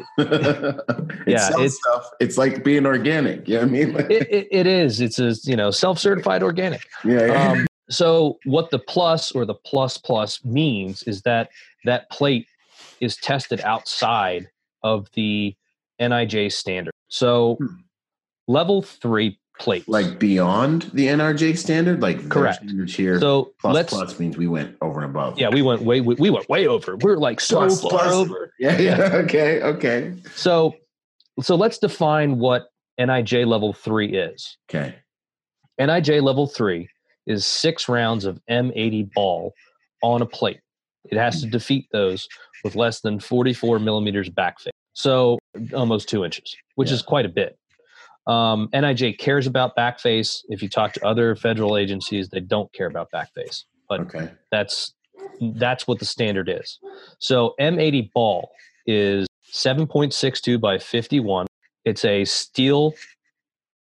[1.27, 2.09] it's, stuff.
[2.19, 3.47] it's like being organic.
[3.47, 5.01] You know what I mean, it, it, it is.
[5.01, 6.87] It's a you know self-certified organic.
[7.03, 7.25] Yeah.
[7.25, 7.51] yeah.
[7.51, 11.49] Um, so what the plus or the plus plus means is that
[11.85, 12.47] that plate
[12.99, 14.49] is tested outside
[14.83, 15.55] of the
[15.99, 16.93] NIJ standard.
[17.07, 17.65] So hmm.
[18.49, 23.19] Level three plate, like beyond the NIJ standard, like correct here.
[23.19, 25.37] So plus let's, plus means we went over and above.
[25.37, 26.97] Yeah, we went way we, we went way over.
[26.97, 28.11] We're like so plus, far plus.
[28.11, 28.51] over.
[28.59, 29.15] Yeah, yeah, yeah.
[29.17, 30.15] Okay, okay.
[30.33, 30.73] So
[31.41, 34.57] so let's define what NIJ level three is.
[34.67, 34.95] Okay.
[35.79, 36.89] NIJ level three
[37.27, 39.53] is six rounds of M80 ball
[40.01, 40.59] on a plate.
[41.05, 42.27] It has to defeat those
[42.63, 44.71] with less than 44 millimeters backface.
[44.93, 45.37] So
[45.73, 46.95] almost two inches, which yeah.
[46.95, 47.58] is quite a bit.
[48.29, 50.41] Um, NIJ cares about backface.
[50.49, 53.63] If you talk to other federal agencies, they don't care about backface.
[53.89, 54.29] But okay.
[54.51, 54.93] that's
[55.55, 56.79] that's what the standard is.
[57.17, 58.51] So M80 ball
[58.85, 61.47] is 7.62 by 51.
[61.85, 62.93] It's a steel,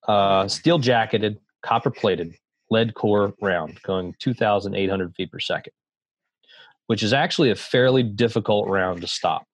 [0.06, 2.34] uh, steel jacketed, copper plated
[2.70, 5.72] lead core round going 2,800 feet per second,
[6.86, 9.46] which is actually a fairly difficult round to stop.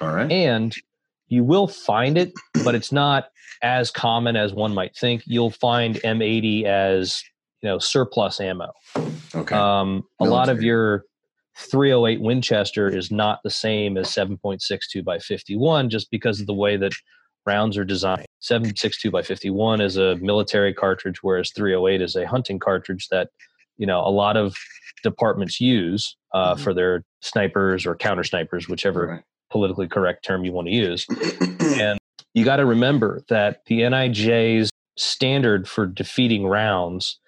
[0.00, 0.30] All right.
[0.30, 0.74] And
[1.30, 2.32] you will find it,
[2.64, 3.28] but it's not
[3.62, 5.22] as common as one might think.
[5.24, 7.22] You'll find M80 as
[7.62, 8.72] you know surplus ammo.
[9.34, 9.54] Okay.
[9.54, 11.04] Um, a lot of your
[11.56, 16.76] 308 Winchester is not the same as 7.62 by 51, just because of the way
[16.76, 16.92] that
[17.46, 18.26] rounds are designed.
[18.40, 23.28] 762 by 51 is a military cartridge, whereas 308 is a hunting cartridge that
[23.78, 24.56] you know a lot of
[25.02, 26.62] departments use uh, mm-hmm.
[26.62, 29.22] for their snipers or counter snipers, whichever right.
[29.50, 31.06] Politically correct term you want to use.
[31.78, 31.98] and
[32.34, 37.18] you got to remember that the NIJ's standard for defeating rounds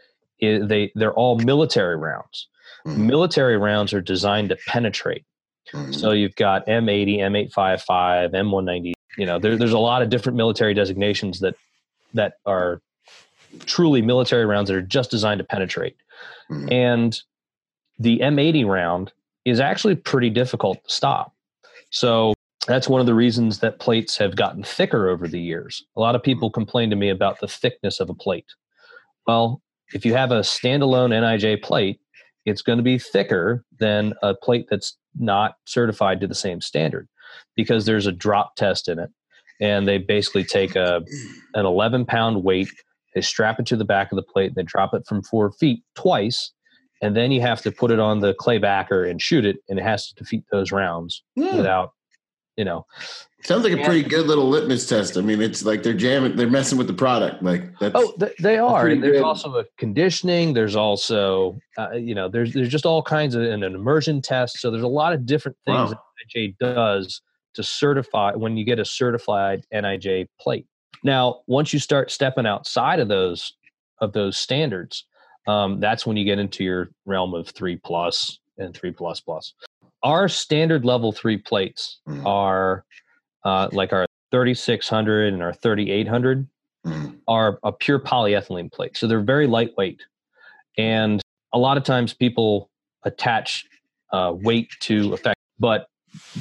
[0.41, 2.49] is they they're all military rounds.
[2.87, 3.07] Mm-hmm.
[3.07, 5.25] Military rounds are designed to penetrate.
[5.73, 5.93] Mm-hmm.
[5.93, 10.75] So you've got M80, M855, M190, you know there, there's a lot of different military
[10.75, 11.55] designations that
[12.15, 12.81] that are
[13.67, 15.97] truly military rounds that are just designed to penetrate.
[16.51, 16.73] Mm-hmm.
[16.73, 17.21] And
[17.99, 19.13] the M80 round
[19.45, 21.32] is actually pretty difficult to stop.
[21.93, 22.35] So
[22.67, 25.85] that's one of the reasons that plates have gotten thicker over the years.
[25.97, 26.61] A lot of people mm-hmm.
[26.61, 28.47] complain to me about the thickness of a plate.
[29.27, 29.63] Well,
[29.95, 32.01] if you have a standalone NIJ plate,
[32.45, 37.09] it's going to be thicker than a plate that's not certified to the same standard
[37.55, 39.11] because there's a drop test in it.
[39.61, 41.05] And they basically take a
[41.55, 42.71] an 11 pound weight,
[43.15, 45.53] they strap it to the back of the plate, and they drop it from four
[45.53, 46.51] feet twice,
[47.03, 49.79] and then you have to put it on the clay backer and shoot it, and
[49.79, 51.57] it has to defeat those rounds mm.
[51.57, 51.93] without,
[52.57, 52.87] you know.
[53.43, 55.17] Sounds like a pretty good little litmus test.
[55.19, 57.43] I mean, it's like they're jamming, they're messing with the product.
[57.43, 58.87] Like that's oh, they are.
[58.87, 59.25] And there's good.
[59.25, 60.55] also a conditioning.
[60.55, 64.59] There's also, uh, you know, there's there's just all kinds of an immersion test.
[64.59, 65.87] So there's a lot of different things wow.
[65.89, 65.99] that
[66.37, 67.21] NIJ does
[67.55, 70.67] to certify when you get a certified NIJ plate.
[71.03, 73.55] Now, once you start stepping outside of those
[74.01, 75.05] of those standards,
[75.47, 79.55] um, that's when you get into your realm of three plus and three plus plus.
[80.03, 82.25] Our standard level three plates mm.
[82.27, 82.85] are
[83.45, 86.49] uh, like our 3600 and our 3800
[86.87, 87.17] mm.
[87.29, 88.97] are a pure polyethylene plate.
[88.97, 90.03] So they're very lightweight.
[90.79, 91.21] And
[91.53, 92.71] a lot of times people
[93.05, 93.67] attach
[94.13, 95.87] uh, weight to effect, but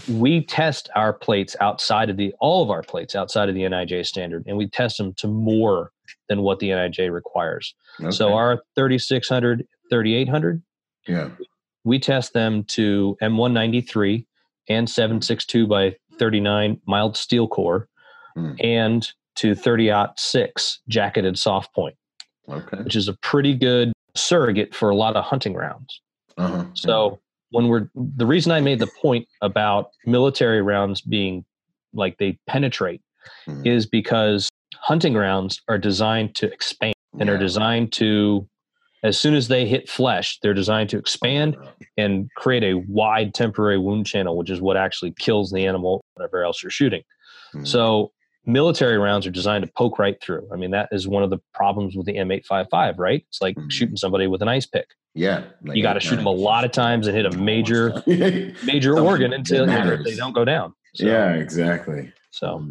[0.09, 4.05] we test our plates outside of the all of our plates outside of the NIJ
[4.05, 5.91] standard, and we test them to more
[6.31, 7.75] than what the NIJ requires.
[7.99, 8.09] Okay.
[8.09, 10.61] So our 3600, 3800,
[11.05, 11.29] yeah,
[11.83, 14.25] we test them to M193
[14.69, 17.89] and 762 by 39 mild steel core,
[18.37, 18.55] mm.
[18.63, 21.97] and to 30 6 jacketed soft point,
[22.47, 22.77] okay.
[22.77, 25.99] which is a pretty good surrogate for a lot of hunting rounds.
[26.37, 26.63] Uh-huh.
[26.75, 31.43] So when we're the reason I made the point about military rounds being
[31.93, 33.01] like they penetrate
[33.45, 33.67] mm-hmm.
[33.67, 34.49] is because
[34.81, 37.35] hunting rounds are designed to expand and yeah.
[37.35, 38.47] are designed to
[39.03, 41.57] as soon as they hit flesh they're designed to expand
[41.97, 46.43] and create a wide temporary wound channel which is what actually kills the animal whatever
[46.43, 47.01] else you're shooting
[47.53, 47.65] mm-hmm.
[47.65, 48.11] so
[48.45, 51.37] military rounds are designed to poke right through i mean that is one of the
[51.53, 53.69] problems with the m855 right it's like mm-hmm.
[53.69, 56.63] shooting somebody with an ice pick yeah, like you got to shoot them a lot
[56.63, 58.01] of times and hit a major,
[58.65, 60.73] major organ until they don't go down.
[60.95, 62.13] So, yeah, exactly.
[62.31, 62.65] So,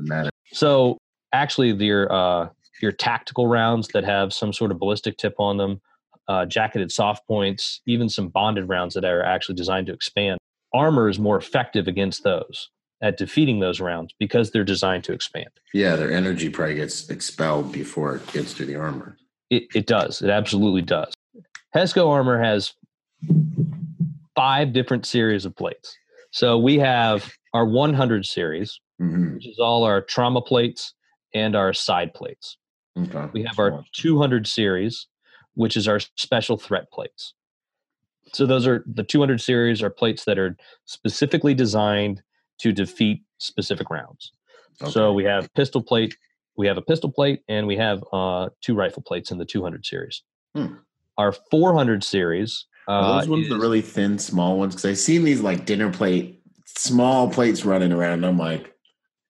[0.52, 0.96] so
[1.32, 2.48] actually, your uh,
[2.80, 5.80] your tactical rounds that have some sort of ballistic tip on them,
[6.28, 10.38] uh, jacketed soft points, even some bonded rounds that are actually designed to expand.
[10.72, 12.70] Armor is more effective against those
[13.02, 15.48] at defeating those rounds because they're designed to expand.
[15.72, 19.16] Yeah, their energy probably gets expelled before it gets to the armor.
[19.48, 20.22] It, it does.
[20.22, 21.12] It absolutely does.
[21.74, 22.74] Hesco Armor has
[24.36, 25.96] five different series of plates.
[26.30, 29.34] So we have our 100 series, mm-hmm.
[29.34, 30.94] which is all our trauma plates
[31.34, 32.56] and our side plates.
[32.98, 33.28] Okay.
[33.32, 35.06] We have our 200 series,
[35.54, 37.34] which is our special threat plates.
[38.32, 42.22] So those are the 200 series are plates that are specifically designed
[42.60, 44.32] to defeat specific rounds.
[44.82, 44.90] Okay.
[44.90, 46.16] So we have pistol plate,
[46.56, 49.84] we have a pistol plate, and we have uh, two rifle plates in the 200
[49.84, 50.22] series.
[50.54, 50.74] Hmm.
[51.18, 52.66] Our 400 series.
[52.88, 54.74] Uh, those ones is, the really thin, small ones?
[54.74, 58.14] Because I've seen these like dinner plate, small plates running around.
[58.14, 58.74] And I'm like,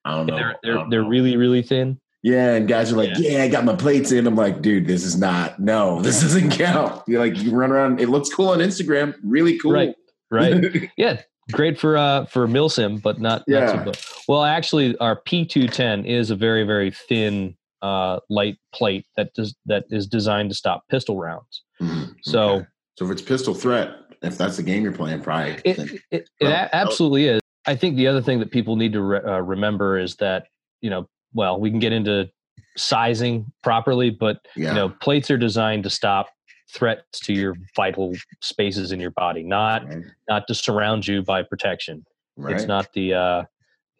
[0.05, 0.37] I don't know.
[0.37, 2.01] They're they're, they're really really thin.
[2.23, 3.39] Yeah, and guys are like, yeah.
[3.39, 3.43] yeah.
[3.45, 4.27] I got my plates in.
[4.27, 5.59] I'm like, dude, this is not.
[5.59, 7.03] No, this doesn't count.
[7.07, 8.01] You're like, you run around.
[8.01, 9.15] It looks cool on Instagram.
[9.23, 9.73] Really cool.
[9.73, 9.95] Right.
[10.31, 10.91] Right.
[10.97, 11.23] yeah.
[11.53, 13.43] Great for uh for milsim, but not.
[13.47, 13.83] Yeah.
[13.85, 19.35] Not so well, actually, our P210 is a very very thin uh light plate that
[19.35, 21.65] does that is designed to stop pistol rounds.
[21.81, 22.67] Mm, so, okay.
[22.99, 26.31] so if it's pistol threat, if that's the game you're playing, probably it, it, it,
[26.39, 27.41] it absolutely is.
[27.71, 30.49] I think the other thing that people need to re- uh, remember is that
[30.81, 32.29] you know, well, we can get into
[32.77, 34.71] sizing properly, but yeah.
[34.71, 36.29] you know, plates are designed to stop
[36.69, 40.05] threats to your vital spaces in your body, not right.
[40.29, 42.05] not to surround you by protection.
[42.37, 42.57] Right.
[42.57, 43.45] It's not the uh,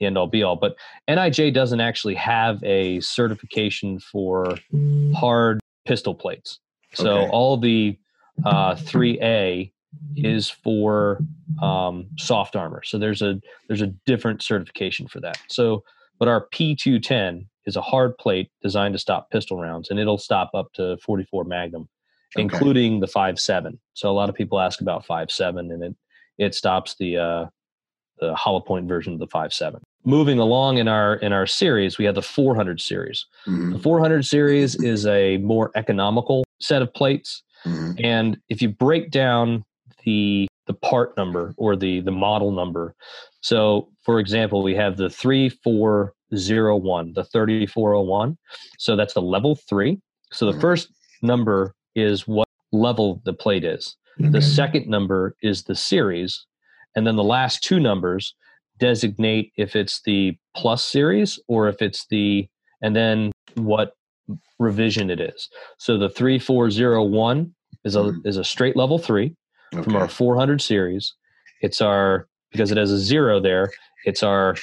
[0.01, 0.57] the end all be all.
[0.57, 0.75] But
[1.09, 4.57] NIJ doesn't actually have a certification for
[5.15, 6.59] hard pistol plates.
[6.95, 7.31] So okay.
[7.31, 7.97] all the
[8.45, 9.71] uh, 3A
[10.17, 11.21] is for
[11.63, 12.83] um, soft armor.
[12.85, 15.39] So there's a there's a different certification for that.
[15.49, 15.83] So
[16.19, 20.51] but our P210 is a hard plate designed to stop pistol rounds, and it'll stop
[20.55, 21.89] up to 44 Magnum,
[22.37, 22.43] okay.
[22.43, 23.79] including the 5.7.
[23.95, 25.97] So a lot of people ask about 5.7, and it
[26.39, 27.47] it stops the uh,
[28.21, 32.05] the hollow point version of the 5.7 moving along in our in our series we
[32.05, 33.73] have the 400 series mm-hmm.
[33.73, 37.93] the 400 series is a more economical set of plates mm-hmm.
[38.03, 39.65] and if you break down
[40.05, 42.95] the the part number or the the model number
[43.43, 48.37] So, for example, we have the 3401, the 3401.
[48.79, 49.99] So that's the level three.
[50.33, 50.61] So the Mhm.
[50.61, 50.91] first
[51.23, 53.97] number is what level the plate is.
[54.19, 56.45] The second number is the series.
[56.95, 58.35] And then the last two numbers
[58.79, 62.47] designate if it's the plus series or if it's the,
[62.83, 63.95] and then what
[64.59, 65.49] revision it is.
[65.79, 68.27] So the 3401 is a, Mhm.
[68.27, 68.99] is a straight level
[69.73, 71.15] three from our 400 series.
[71.61, 73.71] It's our, because it has a zero there,
[74.05, 74.57] it's our,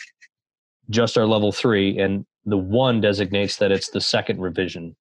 [0.89, 1.97] just our level three.
[1.99, 4.95] And the one designates that it's the second revision,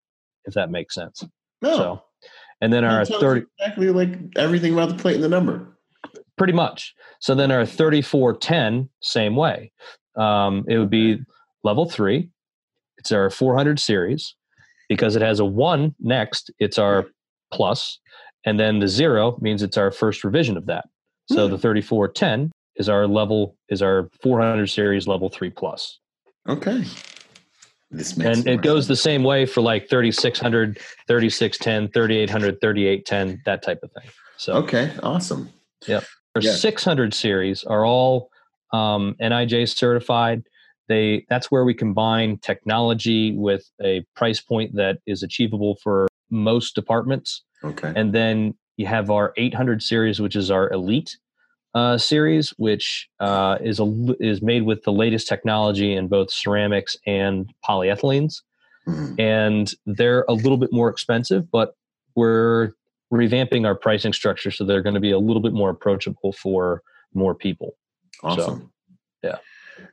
[0.44, 1.22] if that makes sense.
[1.62, 1.76] No.
[1.76, 2.02] So,
[2.60, 5.76] and then our That tells 30, exactly like everything about the plate and the number.
[6.36, 6.94] pretty much.
[7.20, 9.72] So then our 3410, same way.
[10.16, 11.18] Um, it would be
[11.64, 12.28] level three.
[12.98, 14.34] It's our 400 series.
[14.88, 17.06] Because it has a one next, it's our
[17.52, 17.98] plus,
[18.46, 20.86] and then the zero means it's our first revision of that.
[21.28, 21.52] So Hmm.
[21.52, 25.98] the 3410 is our level, is our 400 series level three plus.
[26.48, 26.84] Okay.
[27.90, 30.78] This makes And it goes the same way for like 3600,
[31.08, 34.10] 3610, 3800, 3810, that type of thing.
[34.36, 35.50] So Okay, awesome.
[35.86, 36.00] Yeah.
[36.34, 36.52] Our Yeah.
[36.52, 38.30] 600 series are all
[38.72, 40.42] um, NIJ certified.
[40.88, 46.74] They that's where we combine technology with a price point that is achievable for most
[46.74, 47.42] departments.
[47.64, 47.92] Okay.
[47.96, 51.16] And then you have our 800 series, which is our elite
[51.74, 56.96] uh, series, which uh, is a is made with the latest technology in both ceramics
[57.06, 58.42] and polyethylenes
[58.86, 59.18] Mhm.
[59.18, 61.74] and they're a little bit more expensive, but
[62.14, 62.70] we're
[63.12, 66.82] revamping our pricing structure so they're going to be a little bit more approachable for
[67.12, 67.76] more people.
[68.22, 68.70] Awesome.
[69.22, 69.38] yeah.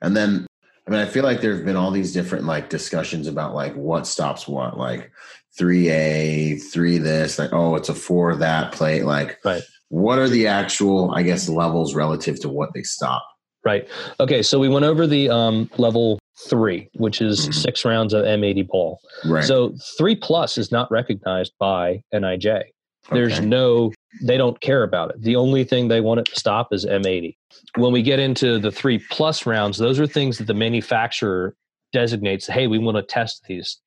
[0.02, 0.46] And then
[0.88, 3.74] I mean I feel like there have been all these different like discussions about like
[3.76, 5.12] what stops what, like
[5.58, 9.04] three A, three this, like oh it's a four that plate.
[9.06, 9.64] Like Right.
[9.90, 13.24] what are the actual, I guess, levels relative to what they stop?
[13.66, 13.88] Right.
[14.20, 14.42] Okay.
[14.44, 17.54] So we went over the um, level three, which is Mhm.
[17.54, 19.00] six rounds of M80 ball.
[19.26, 19.44] Right.
[19.44, 22.64] So three plus is not recognized by NIJ.
[23.12, 23.46] There's Okay.
[23.46, 23.92] no,
[24.22, 25.22] they don't care about it.
[25.22, 27.38] The only thing they want it to stop is M80.
[27.76, 31.56] When we get into the three plus rounds, those are things that the manufacturer
[31.94, 32.48] designates.
[32.48, 33.80] Hey, we want to test these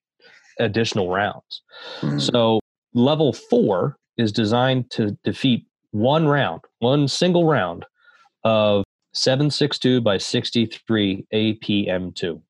[0.58, 1.62] additional rounds.
[2.00, 2.20] Mhm.
[2.20, 2.60] So
[2.94, 7.84] level four is designed to defeat one round, one single round
[8.44, 12.40] of 762 by 63 APM2,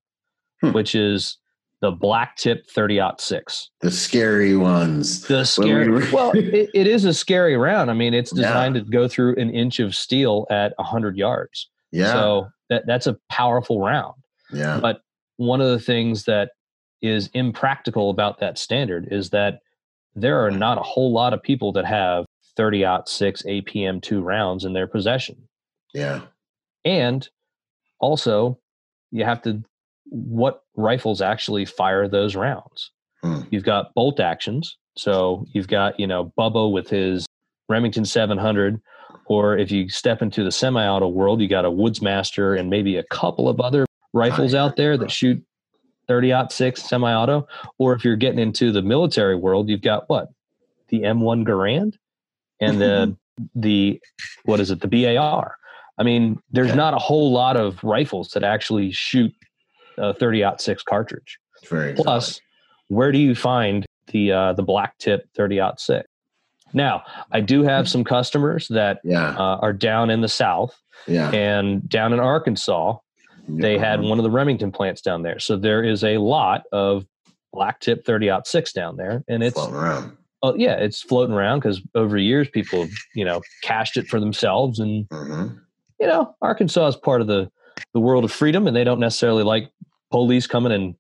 [0.63, 0.73] Hmm.
[0.73, 1.39] which is
[1.83, 3.71] the black tip 30 6.
[3.81, 5.27] the scary ones.
[5.27, 6.11] The we scary.
[6.13, 7.91] well, it, it is a scary round.
[7.91, 8.49] I mean, it's Yeah.
[8.49, 11.69] designed to go through an inch of steel at 100 yards.
[11.93, 12.13] Yeah.
[12.13, 14.15] So that, that's a powerful round.
[14.53, 14.81] yeah.
[14.81, 15.01] But
[15.37, 16.53] one of the things that
[17.03, 19.61] is impractical about that standard is that
[20.14, 22.24] there are not a whole lot of people that have
[22.57, 25.36] 30 out 6 APM2 rounds in their possession.
[25.92, 26.22] Yeah.
[26.84, 27.28] And
[28.01, 28.59] also,
[29.11, 29.62] you have to,
[30.05, 32.90] what rifles actually fire those rounds?
[33.22, 33.42] Hmm.
[33.51, 34.76] You've got bolt actions.
[34.97, 37.26] So you've got, you know, Bubba with his
[37.68, 38.80] Remington 700.
[39.26, 42.97] Or if you step into the semi auto world, you got a Woodsmaster and maybe
[42.97, 45.42] a couple of other rifles out there that shoot
[46.09, 47.47] 30 6 semi auto.
[47.79, 50.29] Or if you're getting into the military world, you've got what?
[50.89, 51.95] The M1 Garand
[52.61, 53.17] and the,
[53.55, 54.01] the,
[54.45, 54.81] what is it?
[54.81, 55.57] The BAR.
[55.99, 56.75] I mean, there's Yeah.
[56.75, 59.33] not a whole lot of rifles that actually shoot
[59.99, 61.39] a 30 6 cartridge.
[61.69, 62.41] Very Plus,
[62.89, 66.07] where do you find the uh, the black tip 30 6?
[66.75, 67.03] Now,
[67.33, 69.31] I do have some customers that yeah.
[69.39, 71.31] uh, are down in the South Yeah.
[71.31, 72.99] and down in Arkansas.
[73.49, 77.05] They had one of the Remington plants down there, so there is a lot of
[77.53, 80.16] black tip 30 6 down there, and it's floating around.
[80.42, 84.20] oh yeah, it's floating around because over years people have you know cached it for
[84.20, 85.59] themselves, and Mhm.
[86.01, 87.51] you know Arkansas is part of the
[87.94, 89.70] the world of freedom, and they don't necessarily like
[90.11, 90.94] police coming and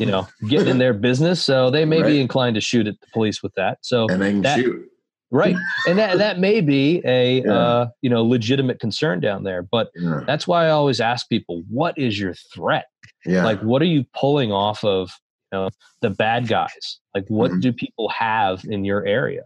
[0.00, 1.42] you know, getting in their business.
[1.42, 2.08] So they may Right.
[2.08, 3.76] be inclined to shoot at the police with that.
[3.82, 4.90] So and they can that- shoot.
[5.30, 5.56] Right,
[5.88, 7.52] and that that may be a Yeah.
[7.52, 9.62] uh, you know legitimate concern down there.
[9.62, 10.20] But Yeah.
[10.26, 12.86] that's why I always ask people, what is your threat?
[13.24, 13.44] yeah.
[13.44, 15.10] Like, what are you pulling off of?
[15.52, 15.70] You know,
[16.00, 16.98] the bad guys.
[17.14, 17.60] Like, what Mhm.
[17.60, 19.44] do people have in your area?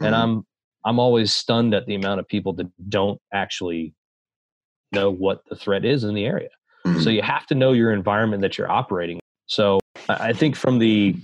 [0.00, 0.18] And Mhm.
[0.18, 0.46] I'm
[0.84, 3.92] I'm always stunned at the amount of people that don't actually
[4.92, 6.50] know what the threat is in the area.
[6.86, 7.02] Mhm.
[7.02, 9.18] So you have to know your environment that you're operating.
[9.46, 11.16] So I think from the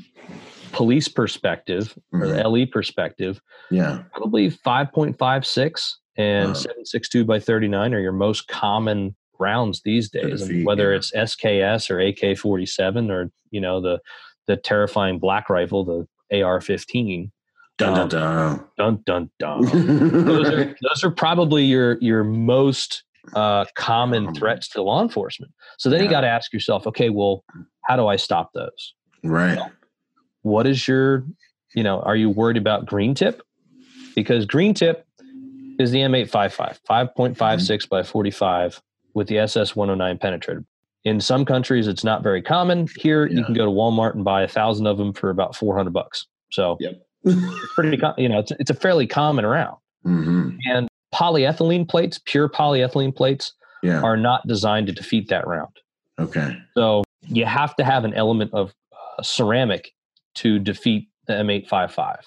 [0.72, 2.28] police perspective or Mhm.
[2.36, 4.02] the LE perspective, yeah.
[4.12, 6.54] probably 5.56 and Wow.
[6.54, 10.42] 762 by 39 are your most common rounds these days.
[10.42, 10.96] Defeat, whether yeah.
[10.96, 14.00] it's SKS or AK-47 or you know the
[14.48, 17.30] the terrifying black rifle, the AR-15.
[17.78, 20.24] Dun Um, dun Dun dun dun.
[20.24, 23.04] those, are, those are probably your your most
[23.34, 25.52] uh, common threats to law enforcement.
[25.78, 27.44] So then you got to ask yourself, okay, well,
[27.86, 28.94] how do I stop those?
[29.22, 29.58] Right.
[30.42, 31.24] What is your,
[31.74, 33.42] you know, are you worried about green tip?
[34.14, 35.06] Because green tip
[35.78, 38.80] is the M855, 5.56 by 45
[39.14, 40.64] with the SS 109 penetrator.
[41.04, 42.86] In some countries, it's not very common.
[42.96, 45.92] Here, you can go to Walmart and buy a thousand of them for about 400
[45.92, 46.26] bucks.
[46.52, 47.02] So Yep.
[47.24, 49.76] it's pretty, com- you know, it's, it's a fairly common round.
[50.04, 54.00] hmm And polyethylene plates, pure polyethylene plates, Yeah.
[54.02, 55.70] are not designed to defeat that round.
[56.20, 56.56] Okay.
[56.74, 59.92] So you have to have an element of uh, ceramic
[60.36, 62.18] to defeat the M855,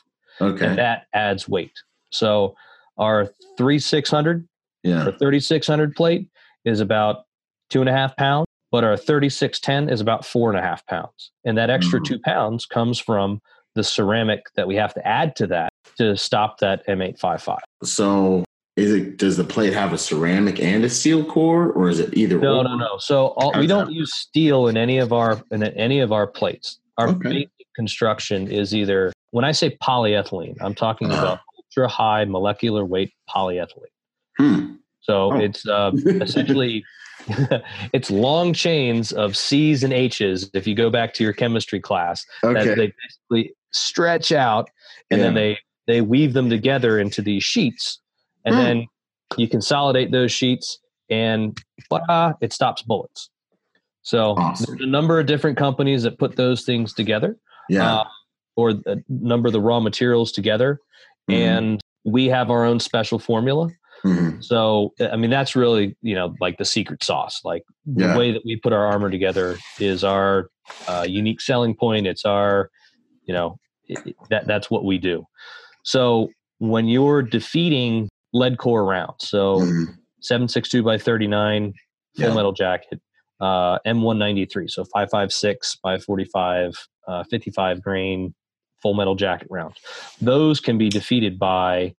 [0.41, 0.66] Okay.
[0.66, 1.74] and that adds weight.
[2.12, 2.56] So
[2.97, 3.28] our
[3.58, 4.47] 3600
[4.84, 5.08] yeah.
[5.08, 6.30] or 3600 plate
[6.64, 7.26] is about
[7.70, 11.32] two and a half pounds, but our 3610 is about four and a half pounds.
[11.43, 12.06] And that extra Mhm.
[12.06, 13.41] two pounds comes from
[13.76, 17.60] the ceramic that we have to add to that to stop that M855.
[17.84, 18.43] So
[18.78, 22.16] is it does the plate have a ceramic and a steel core or is it
[22.18, 22.64] either No, or?
[22.64, 22.97] no, no.
[22.99, 26.80] So all, we don't use steel in any of our in any of our plates.
[26.97, 27.29] Our Okay.
[27.29, 31.21] basic construction is either when I say polyethylene, I'm talking Uh-huh.
[31.21, 33.91] about ultra high molecular weight polyethylene.
[34.37, 34.75] Hmm.
[35.01, 35.39] So Oh.
[35.39, 35.91] it's uh,
[36.21, 36.83] essentially
[37.91, 40.49] it's long chains of C's and H's.
[40.53, 44.69] If you go back to your chemistry class, that they basically stretch out
[45.09, 47.99] and then they they weave them together into these sheets,
[48.45, 48.61] and Hmm.
[48.61, 48.87] then
[49.37, 50.79] you consolidate those sheets,
[51.09, 51.57] and
[52.41, 53.29] it stops bullets.
[54.06, 54.76] So Awesome.
[54.78, 57.38] there's a number of different companies that put those things together,
[57.70, 57.95] yeah.
[58.01, 58.03] uh,
[58.56, 60.80] or a number of the raw materials together,
[61.30, 61.34] Mhm.
[61.36, 63.70] and we have our own special formula.
[64.06, 64.43] Mhm.
[64.43, 67.41] So I mean that's really you know like the secret sauce.
[67.43, 70.49] Like the way that we put our armor together is our
[70.88, 72.06] uh, unique selling point.
[72.06, 72.70] It's our
[73.28, 75.26] you know it, that that's what we do.
[75.84, 76.30] So
[76.60, 79.86] when you're defeating lead core rounds, so Mhm.
[80.22, 81.74] 762 by 39
[82.18, 82.36] full Yeah.
[82.36, 83.01] metal jacket,
[83.39, 88.33] uh, M193, so 556 by 45, uh, 55 grain
[88.81, 89.75] full metal jacket round.
[90.21, 91.95] Those can be defeated by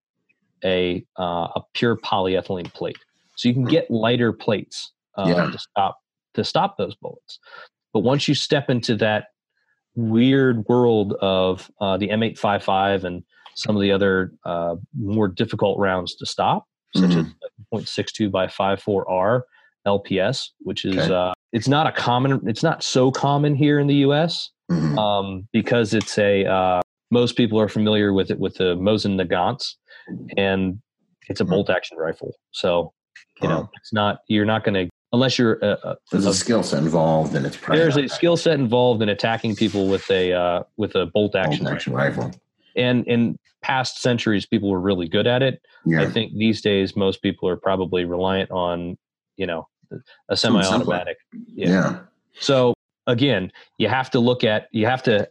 [0.64, 2.96] a uh, a pure polyethylene plate.
[3.36, 5.50] So you can get lighter plates uh, Yeah.
[5.50, 5.98] to stop
[6.34, 7.38] to stop those bullets.
[7.92, 9.28] But once you step into that
[9.94, 13.22] weird world of uh, the M855 and
[13.54, 17.18] some of the other uh, more difficult rounds to stop, such Mhm.
[17.20, 17.26] as
[17.72, 19.42] like 0.62 by 54R
[19.86, 21.14] LPS, which is Okay.
[21.14, 24.50] uh, it's not a common, it's not so common here in the U.S.
[24.70, 24.98] Mhm.
[24.98, 26.80] Um, because it's a uh,
[27.10, 29.76] most people are familiar with it with the Mosin Nagants,
[30.36, 30.80] and
[31.28, 31.50] it's a Mhm.
[31.50, 32.34] bolt action rifle.
[32.52, 32.92] So
[33.42, 36.34] you know it's not you're not going to unless you're a, a, There's a a
[36.34, 40.32] skill set involved and it's there's a skill set involved in attacking people with a
[40.32, 42.32] uh, with a bolt bolt action, action rifle.
[42.74, 45.60] and in past centuries people were really good at it.
[45.84, 46.00] Yeah.
[46.02, 48.96] I think these days most people are probably reliant on
[49.36, 49.68] you know
[50.28, 51.16] a semi-automatic.
[51.54, 51.68] yeah.
[51.68, 51.98] yeah.
[52.38, 52.74] So
[53.06, 55.28] again, you have to look at you have to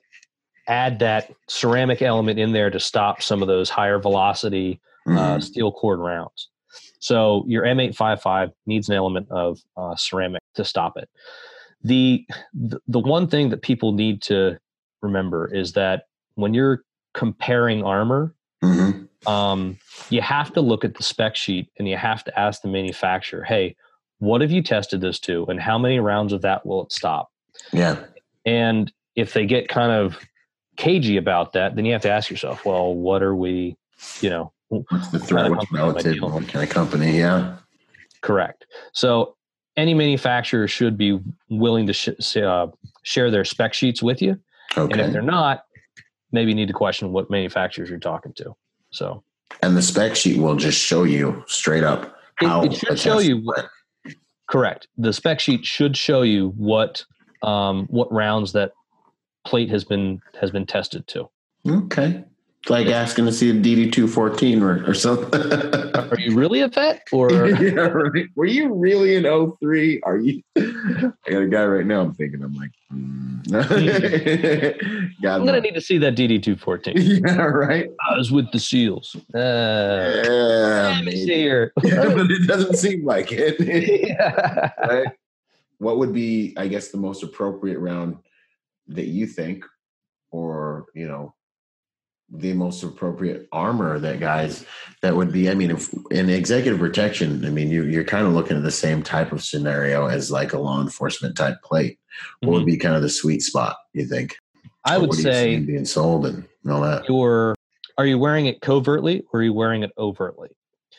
[0.68, 5.43] add that ceramic element in there to stop some of those higher velocity uh, Mhm.
[5.43, 6.49] steel cord rounds.
[6.99, 11.08] So your M855 needs an element of uh, ceramic to stop it.
[11.84, 12.26] The,
[12.56, 14.58] the the one thing that people need to
[15.03, 16.82] remember is that when you're
[17.14, 18.34] comparing armor,
[18.64, 19.08] Mhm.
[19.28, 19.78] um,
[20.10, 23.43] you have to look at the spec sheet and you have to ask the manufacturer,
[23.43, 23.76] "Hey,
[24.26, 27.32] what have you tested this to, and how many rounds of that will it stop?"
[27.72, 28.00] Yeah.
[28.46, 30.18] And if they get kind of
[30.78, 33.78] cagey about that, then you have to ask yourself, "Well, what are we,
[34.22, 35.50] you know, What's the threat?
[35.52, 36.22] What's relative?
[36.22, 37.18] What kind of company?
[37.18, 37.58] Yeah.
[38.22, 38.66] Correct.
[38.94, 39.36] So
[39.78, 41.20] any manufacturer should be
[41.50, 42.68] willing to sh- uh,
[43.04, 44.40] share their spec sheets with you,
[44.76, 45.66] and if they're not,
[46.32, 48.56] maybe you need to question what manufacturers you're talking to.
[48.90, 49.24] So
[49.62, 53.20] And the spec sheet will just show you straight up It- how it should show
[53.20, 53.68] you went.
[54.48, 54.88] Correct.
[54.98, 57.06] The spec sheet should show you what
[57.41, 58.72] um, what rounds that
[59.46, 61.30] plate has been has been tested to.
[61.68, 62.24] Okay.
[62.68, 65.39] Like asking to see a DD two fourteen or, or something.
[65.95, 68.26] Are you really a vet, or yeah, right.
[68.36, 69.24] Were you really in
[69.59, 70.01] 03?
[70.01, 70.41] Are you?
[70.57, 72.01] I got a guy right now.
[72.01, 72.41] I'm thinking.
[72.43, 72.72] I'm like.
[75.22, 76.95] God, I'm gonna need to see that DD two fourteen.
[76.97, 77.88] yeah, right.
[78.09, 79.16] I was with the SEALs.
[79.36, 81.72] Uh, Yeah, let me see here.
[81.84, 83.59] Yeah, but it doesn't seem like it.
[83.59, 84.72] Yeah.
[84.80, 85.07] right?
[85.78, 88.18] What would be, I guess, the most appropriate round
[88.88, 89.66] that you think,
[90.32, 91.35] or you know,
[92.32, 94.66] the most appropriate armor that guys
[95.02, 95.50] that would be?
[95.50, 98.72] I mean, if in executive protection, I mean, you, you're kind of looking at the
[98.72, 102.00] same type of scenario as like a law enforcement type plate.
[102.42, 103.78] What would be kind of the sweet spot?
[103.94, 104.36] You think?
[104.86, 107.08] I would what do you see say being sold and all that.
[107.10, 107.56] you're
[107.98, 110.50] are you wearing it covertly or are you wearing it overtly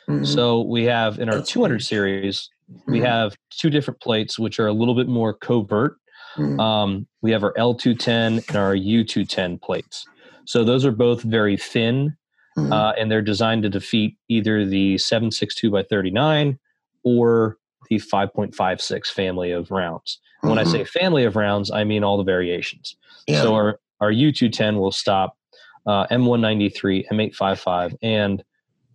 [0.09, 0.27] Mhm.
[0.27, 1.83] So we have in our That's 200 weird.
[1.83, 2.49] series,
[2.87, 3.05] we Mhm.
[3.07, 5.97] have two different plates which are a little bit more covert.
[6.37, 6.61] Mhm.
[6.61, 10.05] Um, we have our L210 and our U210 plates.
[10.47, 12.17] So those are both very thin,
[12.57, 12.73] mm-hmm.
[12.73, 16.59] uh, and they're designed to defeat either the 762 by 39
[17.03, 20.19] or the 5.56 family of rounds.
[20.39, 20.49] Mm-hmm.
[20.49, 20.73] When I mm-hmm.
[20.73, 22.97] say family of rounds, I mean all the variations.
[23.27, 23.43] Yeah.
[23.43, 25.39] So our our U210 will stop
[25.87, 28.45] uh, M193, M855, and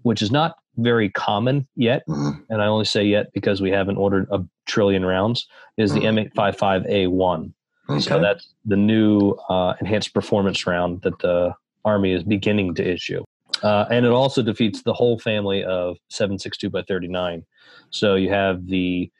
[0.03, 2.39] which is not very common yet, mm-hmm.
[2.49, 5.47] and I only say yet because we haven't ordered a trillion rounds,
[5.77, 6.39] is the mm-hmm.
[6.39, 7.53] M855A1.
[7.97, 8.01] Okay.
[8.01, 11.53] So that's the new uh, enhanced performance round that the
[11.85, 13.23] Army is beginning to issue.
[13.63, 17.43] Uh, and it also defeats the whole family of 762 by 39.
[17.89, 19.11] So you have the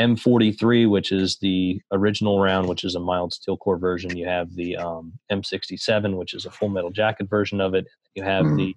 [0.00, 4.16] M43, which is the original round, which is a mild steel core version.
[4.16, 7.86] You have the um, M67, which is a full metal jacket version of it.
[8.14, 8.56] You have mm.
[8.56, 8.76] the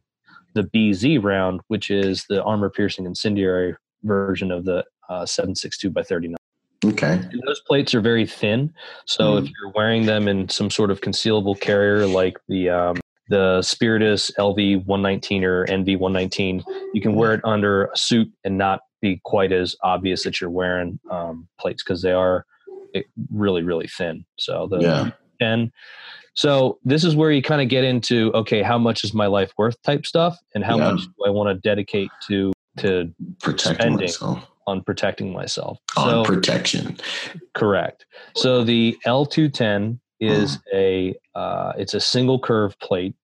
[0.54, 3.74] the BZ round, which is the armor piercing incendiary
[4.04, 6.36] version of the uh, 762 by 39
[6.86, 7.14] okay.
[7.14, 8.74] And those plates are very thin,
[9.06, 9.52] so if Mm.
[9.60, 12.98] you're wearing them in some sort of concealable carrier like the um,
[13.30, 16.64] the Spiritus LV 119 or NV 119,
[16.94, 20.50] you can wear it under a suit and not be quite as obvious that you're
[20.50, 22.46] wearing um, plates because they are
[22.94, 23.04] eh,
[23.34, 24.26] really really thin.
[24.38, 25.10] So the Yeah.
[25.40, 25.72] 10.
[26.34, 29.52] So this is where you kind of get into okay, how much is my life
[29.58, 30.92] worth type stuff, and how Yeah.
[30.92, 33.12] much do I want to dedicate to to
[33.42, 34.06] Protecting spending.
[34.08, 34.46] myself.
[34.68, 35.78] On protecting myself.
[35.98, 36.98] On So protection.
[37.54, 38.06] correct.
[38.36, 40.78] So the L210 is Mm-hmm.
[40.78, 43.16] a uh, it's a single curve plate,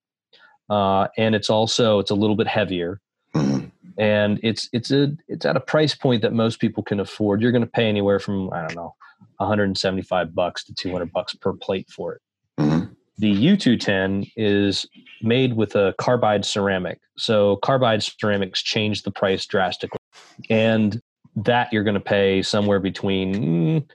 [0.69, 2.99] uh, and it's also it's a little bit heavier,
[3.35, 3.71] Mhm.
[3.99, 7.41] and it's it's a it's at a price point that most people can afford.
[7.41, 8.95] You're going to pay anywhere from I don't know
[9.37, 12.21] 175 bucks to 200 bucks per plate for it.
[12.59, 12.95] Mhm.
[13.19, 14.87] The U210 is
[15.21, 16.99] made with a carbide ceramic.
[17.17, 19.97] So carbide ceramics change the price drastically.
[20.49, 20.99] And
[21.37, 23.85] that you're going to pay somewhere between, mm,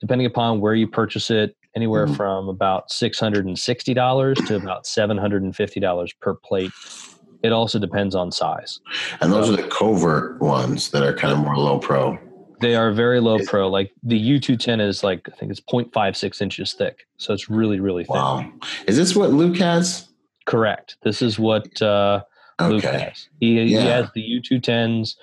[0.00, 2.16] depending upon where you purchase it, anywhere Mhm.
[2.16, 6.70] from about $660 to about $750 per plate.
[7.42, 8.78] It also depends on size.
[9.20, 12.16] And those are the covert ones that are kind of more low pro.
[12.60, 13.68] They are very low pro.
[13.68, 17.06] Like the U210 is like, I think it's 0.56 inches thick.
[17.18, 18.14] So it's really, really thin.
[18.16, 18.50] Wow.
[18.86, 20.08] Is this what Luke has?
[20.46, 20.96] Correct.
[21.02, 22.22] This is what uh,
[22.60, 23.28] Luke has.
[23.40, 25.16] He, he has the U210s.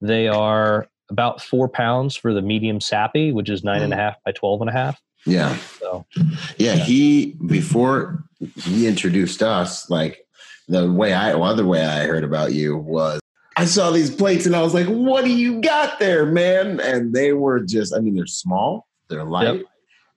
[0.00, 4.00] They are about four pounds for the medium SAPI, which is nine and a Mm.
[4.00, 5.00] half by 12 and a half.
[5.26, 5.56] Yeah.
[5.80, 6.04] So,
[6.58, 8.22] Yeah, he before
[8.64, 10.24] he introduced us, like
[10.68, 13.20] the way I well, other way I heard about you was
[13.56, 17.12] I saw these plates and I was like, "What do you got there, man?" And
[17.12, 19.66] they were just, I mean, they're small, they're light, Yep.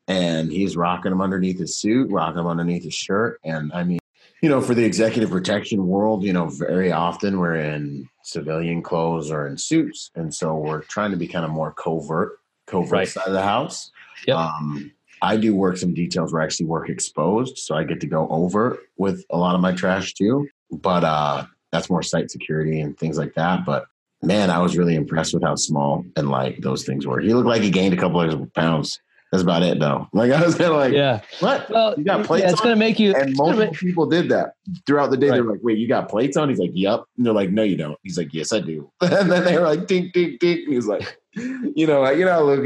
[0.08, 3.98] and he's rocking them underneath his suit, rocking them underneath his shirt, and I mean,
[4.42, 9.30] you know, for the executive protection world, you know, very often we're in civilian clothes
[9.32, 13.08] or in suits, and so we're trying to be kind of more covert, covert Right.
[13.08, 13.92] side of the house.
[14.28, 14.38] Yep.
[14.38, 18.08] Um, I do work some details where I actually work exposed, so I get to
[18.08, 20.48] go over with a lot of my trash too.
[20.72, 23.64] But uh, that's more site security and things like that.
[23.66, 23.86] But
[24.24, 27.20] man, I was really impressed with how small and light those things were.
[27.20, 29.00] He looked like he gained a couple of pounds.
[29.32, 30.10] That's about it, though.
[30.12, 31.22] Like I was kind of like, yeah.
[31.40, 31.70] what?
[31.70, 32.66] Well, You got plates yeah, it's on?
[32.66, 33.16] going to make you.
[33.16, 34.56] And multiple make- people did that
[34.86, 35.30] throughout the day.
[35.30, 37.78] They're like, "Wait, you got plates on?" He's like, "Yep." And they're like, "No, you
[37.78, 40.74] don't." He's like, "Yes, I do." And then they were like, "Ding, ding, ding." And
[40.74, 42.66] he's like, "You know, you know, how Luke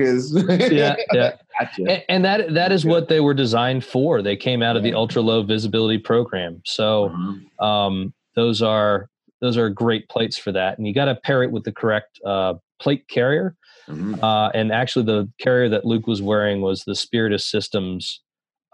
[0.71, 1.33] yeah, yeah.
[1.59, 1.81] gotcha.
[1.87, 4.23] And, and that that is what they were designed for.
[4.23, 6.61] They came out of the ultra low visibility program.
[6.65, 7.63] So Mhm.
[7.63, 9.07] um, those are
[9.39, 10.79] those are great plates for that.
[10.79, 13.55] And you got to pair it with the correct uh, plate carrier.
[13.87, 14.21] Mhm.
[14.23, 18.21] Uh, and actually, the carrier that Luke was wearing was the Spiritus Systems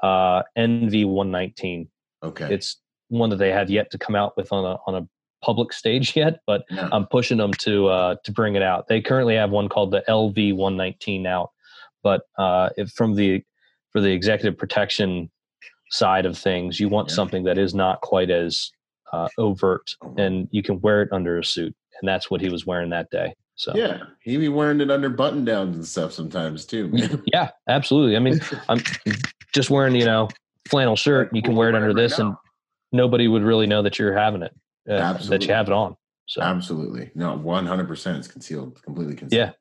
[0.04, 1.88] uh, NV119.
[2.24, 2.54] Okay.
[2.54, 2.78] It's
[3.10, 5.08] one that they have yet to come out with on a on a
[5.46, 6.90] public stage yet, but Yeah.
[6.92, 8.88] I'm pushing them to uh, to bring it out.
[8.88, 11.52] They currently have one called the LV119 out,
[12.04, 13.44] but uh, if from the
[13.92, 15.30] for the executive protection
[15.90, 17.16] side of things, you want Yeah.
[17.16, 18.72] something that is not quite as
[19.12, 22.66] uh, overt, and you can wear it under a suit, and that's what he was
[22.66, 23.34] wearing that day.
[23.56, 26.88] So Yeah, he be wearing it under button downs and stuff sometimes too.
[26.88, 27.24] Man.
[27.34, 28.16] yeah, absolutely.
[28.16, 28.40] I mean,
[28.70, 28.82] I'm
[29.54, 30.30] just wearing you know
[30.68, 31.30] flannel shirt.
[31.34, 32.36] You can wear it under this, and
[32.92, 34.54] nobody would really know that you're having it,
[34.90, 35.96] uh, that you have it on.
[36.26, 38.18] So Absolutely, no, one hundred percent.
[38.18, 39.54] It's concealed, completely concealed.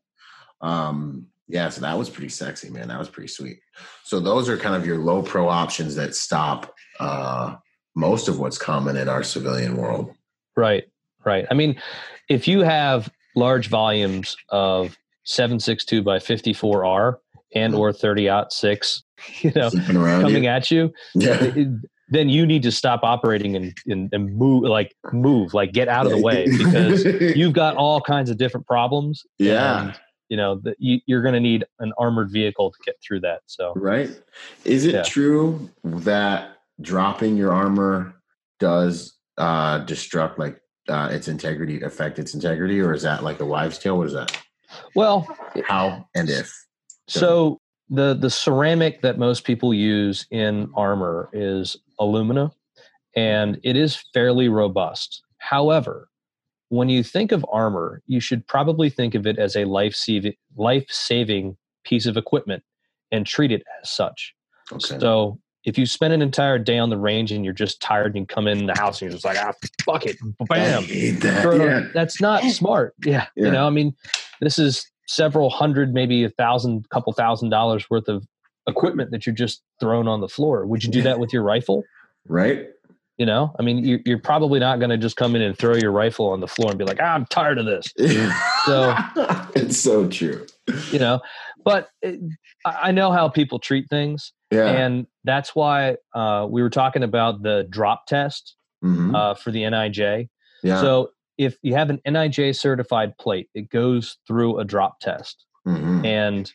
[0.62, 0.88] Yeah.
[0.88, 1.26] Um.
[1.48, 1.68] Yeah.
[1.68, 2.88] So that was pretty sexy, man.
[2.88, 3.58] That was pretty sweet.
[4.04, 7.56] So those are kind of your low pro options that stop uh,
[7.94, 10.14] most of what's common in our civilian world.
[10.56, 10.84] Right,
[11.24, 11.46] right.
[11.50, 11.80] I mean,
[12.28, 17.16] if you have large volumes of 762 by 54R
[17.54, 19.02] and or 30 aught 6,
[19.42, 20.48] you know, coming you.
[20.50, 21.50] at you, Yeah.
[22.08, 26.06] then you need to stop operating and, and, and move like move like get out
[26.06, 27.04] of the way because
[27.36, 31.34] you've got all kinds of different problems yeah and, you know that you, you're going
[31.34, 34.10] to need an armored vehicle to get through that so right
[34.64, 35.02] is it Yeah.
[35.02, 38.14] true that dropping your armor
[38.58, 43.44] does uh destruct like uh its integrity affect its integrity or is that like a
[43.44, 44.36] wives tale what is that
[44.94, 45.26] well
[45.64, 46.52] how and if
[47.08, 52.52] So the the ceramic that most people use in armor is alumina,
[53.16, 55.22] and it is fairly robust.
[55.38, 56.08] However,
[56.68, 60.34] when you think of armor, you should probably think of it as a life saving
[60.56, 62.62] life saving piece of equipment
[63.10, 64.34] and treat it as such.
[64.72, 68.14] okay So if you spend an entire day on the range and you're just tired
[68.14, 69.52] and you come in the house and you're just like ah
[69.84, 70.16] fuck it
[70.48, 70.84] bam
[71.20, 71.40] that.
[71.42, 71.88] throw yeah.
[71.92, 72.94] that's not smart.
[73.04, 73.46] Yeah, Yeah.
[73.46, 73.94] You know, I mean,
[74.40, 78.26] this is several hundred, maybe a thousand, couple thousand dollars worth of
[78.66, 80.66] equipment that you're just thrown on the floor.
[80.66, 81.84] Would you do that with your rifle?
[82.28, 82.66] right
[83.16, 85.74] You know, I mean, you're, you're probably not going to just come in and throw
[85.74, 87.92] your rifle on the floor and be like, ah, I'm tired of this,
[88.66, 88.94] So-
[89.54, 90.46] it's so true
[90.92, 91.20] you know.
[91.64, 92.20] But it,
[92.64, 97.02] I I know how people treat things, yeah and that's why uh, we were talking
[97.02, 99.14] about the drop test Mhm.
[99.14, 100.28] uh, for the NIJ.
[100.62, 105.44] yeah So if you have an NIJ certified plate, it goes through a drop test.
[105.68, 106.06] Mhm.
[106.06, 106.50] and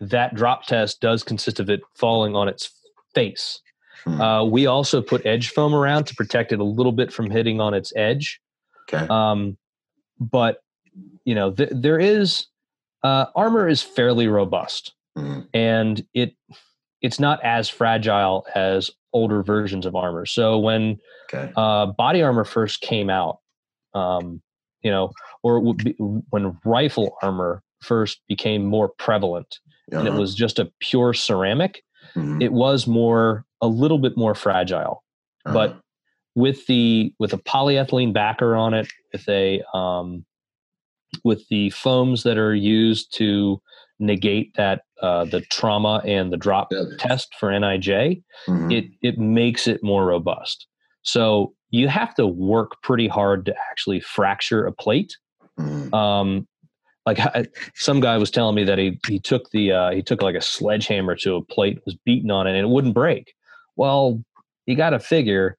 [0.00, 2.68] that drop test does consist of it falling on its
[3.14, 3.60] face.
[4.04, 4.20] Hmm.
[4.20, 7.60] Uh, we also put edge foam around to protect it a little bit from hitting
[7.60, 8.40] on its edge.
[8.92, 9.56] okay Um,
[10.20, 10.62] but
[11.24, 12.46] you know, th- there is
[13.04, 15.46] uh, armor is fairly robust, Mhm.
[15.54, 16.34] and it
[17.02, 20.26] it's not as fragile as older versions of armor.
[20.26, 20.98] So when
[21.32, 23.38] okay uh, body armor first came out,
[23.94, 24.42] um,
[24.82, 25.96] you know, or would be-
[26.30, 29.58] when rifle armor first became more prevalent,
[29.92, 30.20] and it Uh-huh.
[30.20, 31.82] was just a pure ceramic,
[32.14, 32.42] Mhm.
[32.42, 35.02] it was more a little bit more fragile.
[35.44, 35.80] But Uh-huh.
[36.34, 40.24] with the with a polyethylene backer on it, with a um,
[41.24, 43.60] with the foams that are used to
[43.98, 46.82] negate that uh, the trauma and the drop Yeah.
[46.98, 48.72] test for NIJ, Mhm.
[48.72, 50.66] it it makes it more robust.
[51.02, 55.16] So you have to work pretty hard to actually fracture a plate.
[55.58, 55.92] Mhm.
[55.94, 56.48] Um,
[57.06, 60.22] like I, some guy was telling me that he he took the uh, he took
[60.22, 63.32] like a sledgehammer to a plate, was beating on it, and it wouldn't break.
[63.76, 64.22] Well,
[64.66, 65.56] you got to figure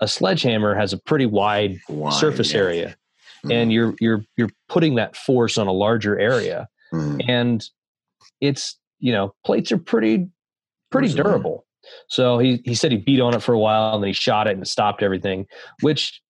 [0.00, 2.60] a sledgehammer has a pretty wide Why, surface yeah.
[2.60, 2.96] area,
[3.44, 3.52] Mhm.
[3.52, 7.22] and you're you're you're putting that force on a larger area, Mhm.
[7.28, 7.64] and
[8.40, 10.28] it's you know plates are pretty
[10.90, 11.26] pretty Resilient.
[11.28, 11.66] durable.
[12.08, 14.46] So he he said he beat on it for a while and then he shot
[14.46, 15.46] it and it stopped everything.
[15.82, 16.20] Which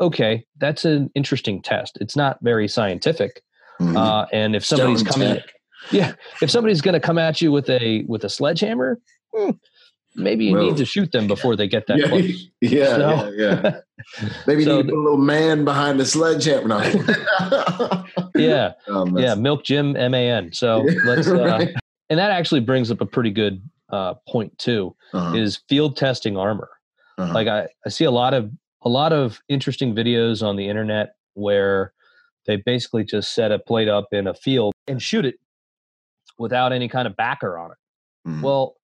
[0.00, 1.98] okay, that's an interesting test.
[2.00, 3.42] It's not very scientific.
[3.80, 3.96] Mhm.
[3.96, 5.44] Uh, and if somebody's Stone coming, tech.
[5.90, 6.12] yeah,
[6.42, 8.98] if somebody's going to come at you with a with a sledgehammer,
[9.34, 9.50] hmm,
[10.16, 12.48] maybe you need to shoot them before they get that yeah, close.
[12.60, 13.80] yeah, So- yeah, yeah.
[14.46, 16.66] Maybe So you need to put a little man behind the sledgehammer.
[16.68, 18.04] No.
[18.36, 20.52] Yeah, Um, yeah, Milk Jim M A N.
[20.52, 21.74] So let's, uh, Right.
[22.08, 24.96] and that actually brings up a pretty good uh, point too.
[25.12, 26.70] Uh-huh, Is field testing armor.
[27.18, 27.34] uh-huh.
[27.34, 28.50] like I, I see a lot of
[28.82, 31.92] a lot of interesting videos on the internet where
[32.46, 35.34] they basically just set a plate up in a field and shoot it
[36.38, 37.76] without any kind of backer on it.
[38.30, 38.40] Mhm.
[38.42, 38.76] Well,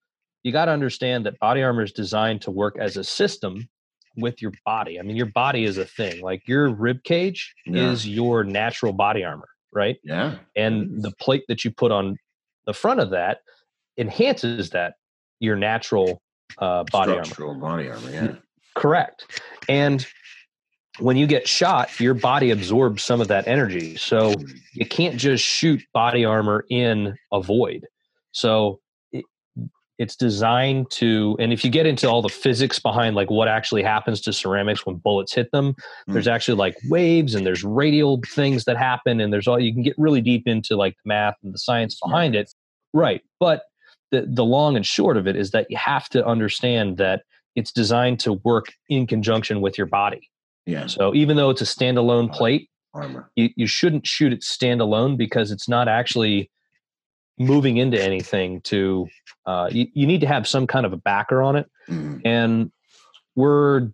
[0.46, 3.68] you got to understand that body armor is designed to work as a system
[4.16, 4.96] with your body.
[5.00, 6.22] I mean, your body is a thing.
[6.22, 7.90] Like your rib cage Yeah.
[7.90, 9.96] is your natural body armor, right?
[10.04, 12.16] yeah, And the plate that you put on
[12.64, 13.38] the front of that
[13.98, 14.94] enhances that
[15.40, 16.22] your natural
[16.58, 17.24] uh, body armor.
[17.24, 18.10] structural body armor.
[18.12, 18.36] Yeah,
[18.76, 19.40] Correct.
[19.68, 20.06] And
[21.00, 23.96] when you get shot, your body absorbs some of that energy.
[23.96, 24.36] So
[24.74, 27.84] you can't just shoot body armor in a void.
[28.30, 28.78] So
[29.98, 33.82] it's designed to, and if you get into all the physics behind like what actually
[33.82, 35.74] happens to ceramics when bullets hit them,
[36.06, 36.12] hmm.
[36.12, 39.82] there's actually like waves and there's radial things that happen, and there's all you can
[39.82, 42.52] get really deep into like the math and the science behind it.
[42.92, 43.22] Right.
[43.40, 43.62] But
[44.10, 47.22] the, the long and short of it is that you have to understand that
[47.54, 50.30] it's designed to work in conjunction with your body.
[50.66, 53.30] yeah, So even though it's a standalone plate, armor.
[53.34, 56.50] you, you shouldn't shoot it standalone because it's not actually
[57.38, 59.06] moving into anything to
[59.46, 62.20] uh, you, you need to have some kind of a backer on it Mhm.
[62.24, 62.72] and
[63.36, 63.88] we're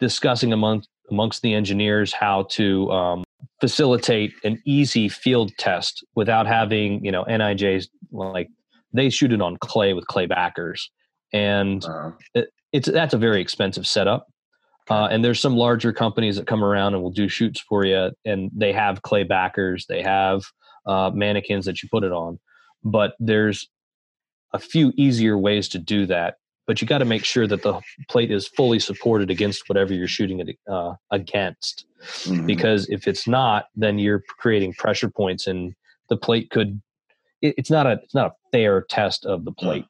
[0.00, 3.24] discussing among amongst the engineers how to um,
[3.60, 8.48] facilitate an easy field test without having you know NIJ's like
[8.92, 10.90] they shoot it on clay with clay backers
[11.32, 12.10] and Uh,
[12.72, 14.26] it's that's a very expensive setup.
[14.90, 18.10] Uh, and there's some larger companies that come around and will do shoots for you,
[18.26, 20.42] and they have clay backers, they have
[20.86, 22.38] uh, mannequins that you put it on.
[22.84, 23.68] But there's
[24.52, 27.80] a few easier ways to do that but you got to make sure that the
[28.08, 31.86] plate is fully supported against whatever you're shooting it uh, against.
[32.24, 32.46] Mhm.
[32.46, 35.74] Because if it's not, then you're creating pressure points, and
[36.08, 36.80] the plate could.
[37.42, 39.86] It, it's not a it's not a fair test of the plate.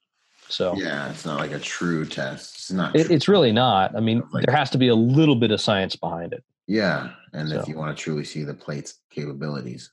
[0.49, 2.55] So yeah, it's not like a true test.
[2.57, 2.95] It's not.
[2.95, 3.97] it, it's really not.
[3.97, 6.45] I mean, Like- there has to be a little bit of science behind it.
[6.66, 9.90] yeah, and if you want to truly see the plate's capabilities,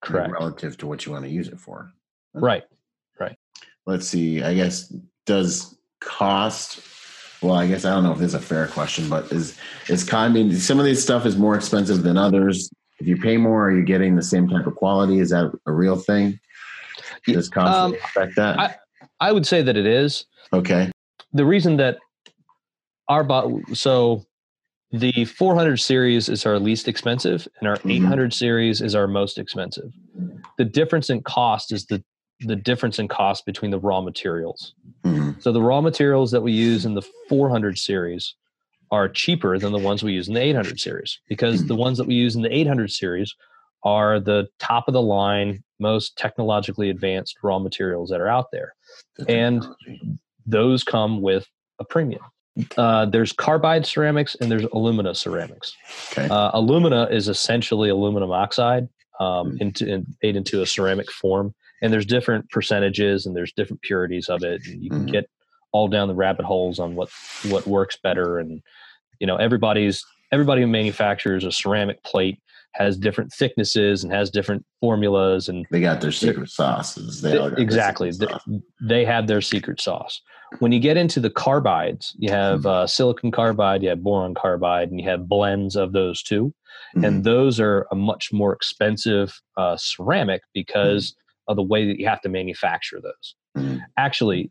[0.00, 0.32] Correct.
[0.32, 1.92] relative to what you want to use it for.
[2.34, 2.64] Right.
[3.18, 3.36] Right.
[3.86, 4.92] Let's see i guess
[5.26, 6.80] does cost
[7.42, 9.58] well i guess i don't know if this is a fair question but is
[9.88, 12.70] is con I mean, some of this stuff is more expensive than others
[13.00, 15.72] if you pay more are you getting the same type of quality is that a
[15.72, 16.38] real thing
[17.26, 18.76] does cost Um, affect that I-
[19.20, 20.26] I would say that it is.
[20.52, 20.90] okay
[21.32, 21.98] the reason that
[23.08, 24.24] our bot so
[24.92, 27.90] the 400 series is our least expensive and our Mhm.
[28.04, 29.90] 800 series is our most expensive
[30.58, 32.02] the difference in cost is the
[32.40, 34.74] the difference in cost between the raw materials
[35.04, 35.40] Mhm.
[35.42, 38.34] so the raw materials that we use in the 400 series
[38.90, 42.06] are cheaper than the ones we use in the 800 series because the ones that
[42.06, 43.34] we use in the 800 series
[43.84, 48.74] are the top of the line most technologically advanced raw materials that are out there
[49.16, 49.66] The And-
[50.46, 51.46] those come with
[51.78, 52.22] a premium.
[52.76, 55.74] Uh, there's carbide ceramics and there's alumina ceramics.
[56.12, 58.88] okay Uh, alumina is essentially aluminum oxide
[59.20, 59.60] um, Mm.
[59.60, 64.28] into in, made into a ceramic form, and there's different percentages and there's different purities
[64.28, 65.12] of it, and you can Mhm.
[65.12, 65.30] get
[65.72, 67.10] all down the rabbit holes on what
[67.50, 68.38] what works better.
[68.38, 68.62] And
[69.20, 72.38] you know, everybody's everybody who manufactures a ceramic plate
[72.72, 78.12] has different thicknesses and has different formulas and they got their secret sauces they exactly
[78.12, 78.60] secret sauce.
[78.80, 80.20] they have their secret sauce
[80.58, 82.66] when you get into the carbides you have Mm-hmm.
[82.66, 86.52] uh, silicon carbide you have boron carbide and you have blends of those two
[86.94, 87.06] Mhm.
[87.06, 91.24] and those are a much more expensive uh, ceramic because Mm-hmm.
[91.48, 93.34] Of the way that you have to manufacture those.
[93.56, 93.80] Mhm.
[93.96, 94.50] actually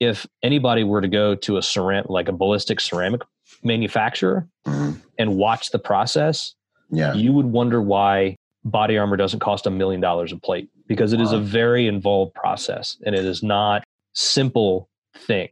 [0.00, 3.22] if anybody were to go to a ceramic like a ballistic ceramic
[3.62, 5.00] manufacturer Mhm.
[5.18, 6.54] and watch the process
[6.90, 7.14] yeah.
[7.14, 11.20] you would wonder why body armor doesn't cost a million dollars a plate because it
[11.20, 13.82] is a very involved process and it is not
[14.14, 15.48] simple thing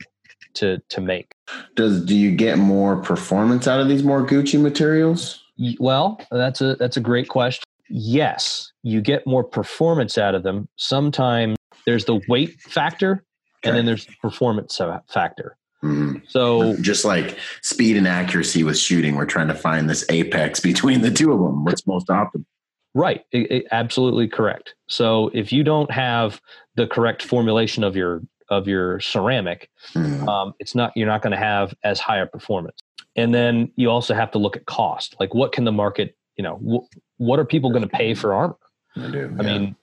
[0.54, 1.32] to to make.
[1.76, 5.42] Does do you get more performance out of these more gucci materials?
[5.78, 7.62] Well that's a that's a great question
[7.94, 13.22] yes you get more performance out of them sometimes there's the weight factor
[13.64, 16.22] and then there's the performance fa- factor Mhm.
[16.28, 21.02] so just like speed and accuracy with shooting we're trying to find this apex between
[21.02, 22.44] the two of them what's most optimal
[22.94, 24.74] Right, I- I- absolutely correct.
[24.86, 26.42] So if you don't have
[26.74, 28.20] the correct formulation of your
[28.50, 30.28] of your ceramic, Mhm.
[30.28, 32.76] um, it's not you're not going to have as high a performance.
[33.16, 35.16] And then you also have to look at cost.
[35.18, 38.34] Like, what can the market, you know, wh- what are people going to pay for
[38.34, 38.56] armor?
[38.96, 39.36] I do.
[39.38, 39.76] I mean,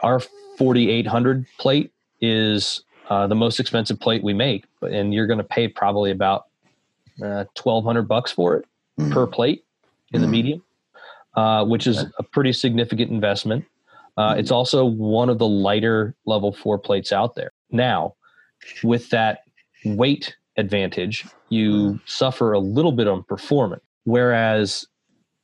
[0.00, 0.20] our
[0.58, 1.90] 4800 plate
[2.20, 6.10] is uh, the most expensive plate we make, but- and you're going to pay probably
[6.10, 6.46] about
[7.22, 8.64] uh, 1200 bucks for it
[8.98, 9.12] Mhm.
[9.12, 9.64] per plate
[10.12, 10.30] in the Mhm.
[10.30, 10.62] medium,
[11.36, 13.64] uh, which is a pretty significant investment.
[14.16, 14.38] Uh, Mhm.
[14.40, 17.52] It's also one of the lighter level four plates out there.
[17.70, 18.14] Now,
[18.82, 19.40] with that
[19.84, 24.86] weight advantage, you suffer a little bit on performance, whereas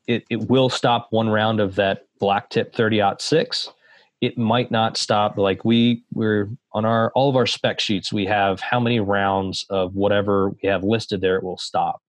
[0.08, 3.68] it, it will stop one round of that black tip 30 six.
[4.20, 5.38] It might not stop.
[5.38, 9.64] Like we we're on our all of our spec sheets, we have how many rounds
[9.70, 11.36] of whatever we have listed there.
[11.36, 12.02] It will stop.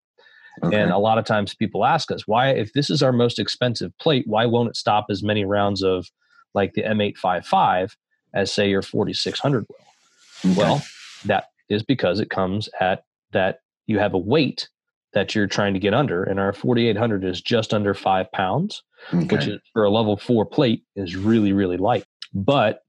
[0.63, 0.81] Okay.
[0.81, 3.95] And a lot of times people ask us, why, if this is our most expensive
[3.99, 6.07] plate, why won't it stop as many rounds of
[6.53, 7.95] like the M855
[8.33, 10.51] as, say, your 4600 will?
[10.51, 10.59] Okay.
[10.59, 10.81] Well,
[11.25, 14.67] that is because it comes at that you have a weight
[15.14, 18.84] that you're trying to get under, and our 4800 is just under five pounds,
[19.14, 19.36] okay.
[19.36, 22.05] which is for a level four plate is really, really light.
[22.34, 22.82] But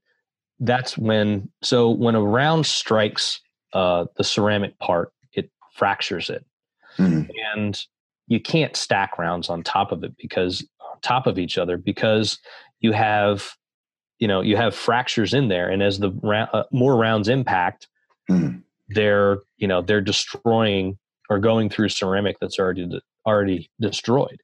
[0.59, 3.39] that's when, so when a round strikes
[3.73, 6.45] uh, the ceramic part, it fractures it
[6.97, 7.29] Mhm.
[7.55, 7.81] and
[8.27, 12.37] you can't stack rounds on top of it because on top of each other because
[12.81, 13.51] you have
[14.19, 17.87] you know you have fractures in there and as the ra- uh, more rounds impact
[18.29, 18.61] Mhm.
[18.89, 20.97] they're you know they're destroying
[21.31, 24.39] or going through ceramic that's already de- already destroyed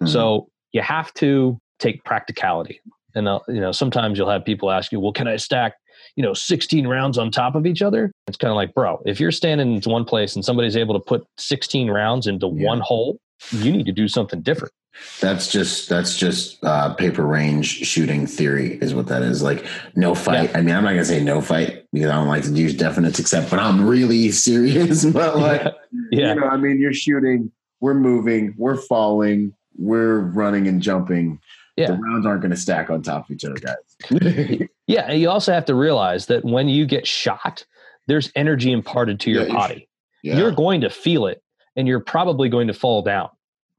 [0.00, 0.08] Mhm.
[0.08, 2.80] so you have to take practicality
[3.14, 5.74] and uh, you know sometimes you'll have people ask you well can i stack
[6.16, 9.18] you know 16 rounds on top of each other it's kind of like bro if
[9.20, 12.66] you're standing in one place and somebody's able to put 16 rounds into Yeah.
[12.66, 13.18] one hole
[13.50, 14.72] you need to do something different
[15.20, 19.42] That's just that's just uh, paper range shooting theory is what that is.
[19.42, 19.64] Like
[19.94, 20.54] no fight.
[20.56, 23.20] I mean, I'm not gonna say no fight because I don't like to use definites
[23.20, 25.04] except when I'm really serious.
[25.04, 25.62] But like,
[26.10, 31.38] yeah you know, I mean, you're shooting, we're moving, we're falling, we're running and jumping.
[31.76, 31.88] Yeah.
[31.88, 33.76] The rounds aren't gonna stack on top of each other, guys.
[34.88, 37.64] yeah and you also have to realize that when you get shot
[38.08, 39.88] there's energy imparted to your Yeah, body.
[40.22, 40.38] Yeah.
[40.38, 41.42] You're going to feel it,
[41.78, 43.30] and you're probably going to fall down.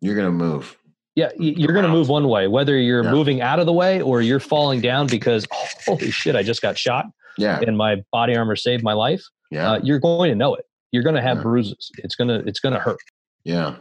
[0.01, 0.75] You're gonna move.
[1.15, 3.11] Yeah, you're going to move one way, whether you're Yeah.
[3.11, 5.45] moving out of the way or you're falling down because
[5.85, 7.59] holy shit, I just got shot Yeah.
[7.59, 9.21] and my body armor saved my life.
[9.51, 9.71] Yeah.
[9.71, 10.63] Uh, you're going to know it.
[10.93, 11.43] You're going to have Yeah.
[11.43, 11.91] bruises.
[11.97, 12.99] It's gonna it's gonna hurt.
[13.43, 13.75] Yeah,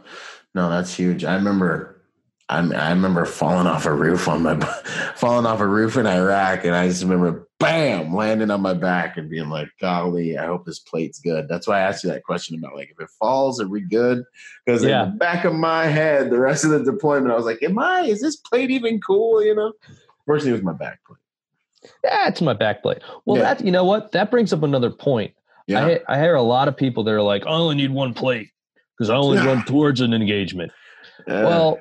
[0.53, 1.23] no, that's huge.
[1.23, 2.01] I remember,
[2.49, 4.55] I, I remember falling off a roof on my,
[5.15, 9.17] falling off a roof in Iraq, and I just remember, bam, landing on my back
[9.17, 12.23] and being like, "Golly, I hope this plate's good." That's why I asked you that
[12.23, 14.23] question about like if it falls, are we good?
[14.65, 15.03] Because Yeah.
[15.05, 17.77] in the back of my head, the rest of the deployment, I was like, "Am
[17.77, 18.01] I?
[18.01, 19.73] Is this plate even cool?" You know.
[20.25, 21.17] First thing was my back plate.
[22.03, 22.99] Yeah, it's my back plate.
[23.25, 23.53] Well, Yeah.
[23.53, 25.33] that you know what that brings up another point.
[25.67, 25.85] Yeah.
[25.85, 28.49] I, I hear a lot of people that are like, I only need one plate
[28.97, 29.45] because I only Yeah.
[29.53, 30.71] run towards an engagement.
[31.27, 31.79] Uh, well,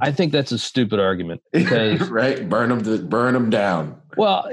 [0.00, 4.00] I think that's a stupid argument because, right, burn them, to, burn them down.
[4.18, 4.50] Well,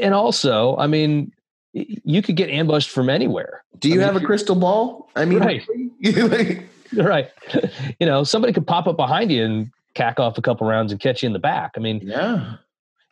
[0.00, 1.32] and also, I mean,
[1.72, 3.62] you could get ambushed from anywhere.
[3.78, 5.10] Do you I mean, have a crystal ball?
[5.16, 5.62] I mean, Right.
[6.02, 7.30] like, Right.
[8.00, 11.00] you know, somebody could pop up behind you and cack off a couple rounds and
[11.00, 11.72] catch you in the back.
[11.76, 12.54] I mean, yeah,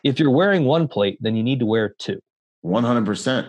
[0.05, 2.21] if you're wearing one plate, then you need to wear two.
[2.63, 3.47] one hundred percent.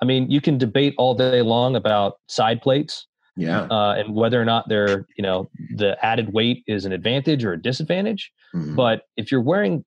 [0.00, 3.62] I mean, you can debate all day long about side plates Yeah.
[3.70, 7.52] uh, and whether or not they're, you know, the added weight is an advantage or
[7.54, 8.30] a disadvantage.
[8.54, 8.76] Mhm.
[8.76, 9.84] But if you're wearing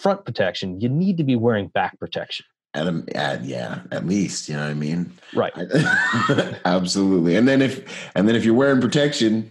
[0.00, 2.46] front protection, you need to be wearing back protection.
[2.74, 5.12] At, a, at yeah, at least you know what I mean.
[5.34, 5.52] Right.
[6.64, 7.36] Absolutely.
[7.36, 9.50] And then if and then if you're wearing protection,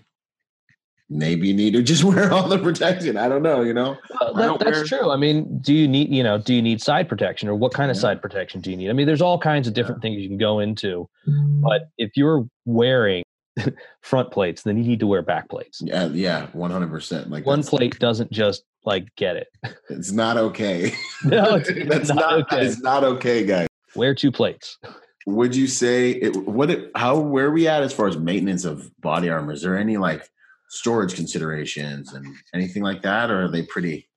[1.10, 3.18] maybe you need to just wear all the protection.
[3.18, 3.62] I don't know.
[3.62, 3.98] You know.
[4.22, 5.12] Well, I that, that's wear- true.
[5.12, 7.92] I mean, do you need, you know, do you need side protection or what kind
[7.92, 8.02] of Yeah.
[8.02, 8.90] side protection do you need?
[8.90, 11.10] I mean, there's all kinds of different things you can go into.
[11.28, 11.62] Mm.
[11.62, 13.24] But if you're wearing
[14.02, 15.82] front plates, then you need to wear back plates.
[15.84, 16.06] Yeah.
[16.08, 16.48] Yeah.
[16.54, 17.30] One hundred percent.
[17.30, 19.48] Like One that's- plate doesn't just like get it.
[19.90, 20.94] It's not okay.
[21.24, 22.34] No, it's that's not not.
[22.42, 22.66] okay.
[22.66, 23.68] It's not okay, guys.
[23.96, 24.78] Wear two plates.
[25.26, 26.36] Would you say it?
[26.48, 26.70] What?
[26.72, 27.20] It, how?
[27.20, 29.52] Where are we at as far as maintenance of body armor?
[29.54, 30.24] Is there any like
[30.70, 34.08] storage considerations and anything like that, or are they pretty?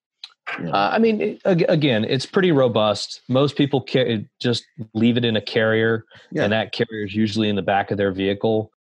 [0.58, 3.22] You know, Uh, I mean, it, again, it's pretty robust.
[3.28, 4.64] Most people ca- just
[4.94, 6.44] leave it in a carrier, Yeah.
[6.44, 8.70] and that carrier is usually in the back of their vehicle.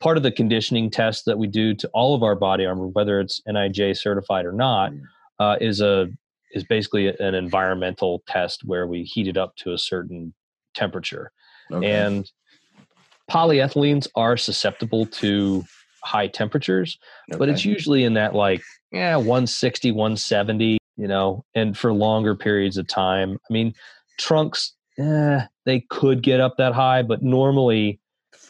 [0.00, 3.18] Part of the conditioning test that we do to all of our body armor, whether
[3.20, 4.92] it's NIJ certified or not.
[5.38, 6.08] Uh, is a
[6.52, 10.34] is basically an environmental test where we heat it up to a certain
[10.74, 11.32] temperature.
[11.70, 11.90] okay.
[11.90, 12.30] And
[13.30, 15.64] polyethylenes are susceptible to
[16.04, 16.98] high temperatures,
[17.38, 18.62] but it's usually in that like
[18.92, 23.72] yeah 160 170 you know and for longer periods of time i mean
[24.18, 27.98] trunks eh, they could get up that high but normally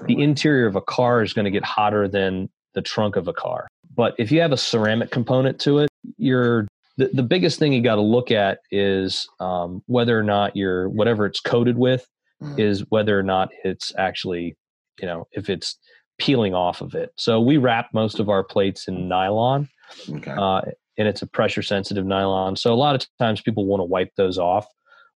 [0.07, 3.33] the interior of a car is going to get hotter than the trunk of a
[3.33, 6.67] car but if you have a ceramic component to it you're
[6.97, 10.89] the, the biggest thing you got to look at is um, whether or not you're
[10.89, 12.07] whatever it's coated with
[12.43, 12.59] Mm.
[12.59, 14.57] is whether or not it's actually
[15.01, 15.79] you know if it's
[16.19, 19.69] peeling off of it so we wrap most of our plates in nylon
[20.11, 20.35] okay.
[20.37, 20.61] uh,
[20.99, 22.57] and it's a pressure sensitive nylon.
[22.57, 24.67] So a lot of times people want to wipe those off.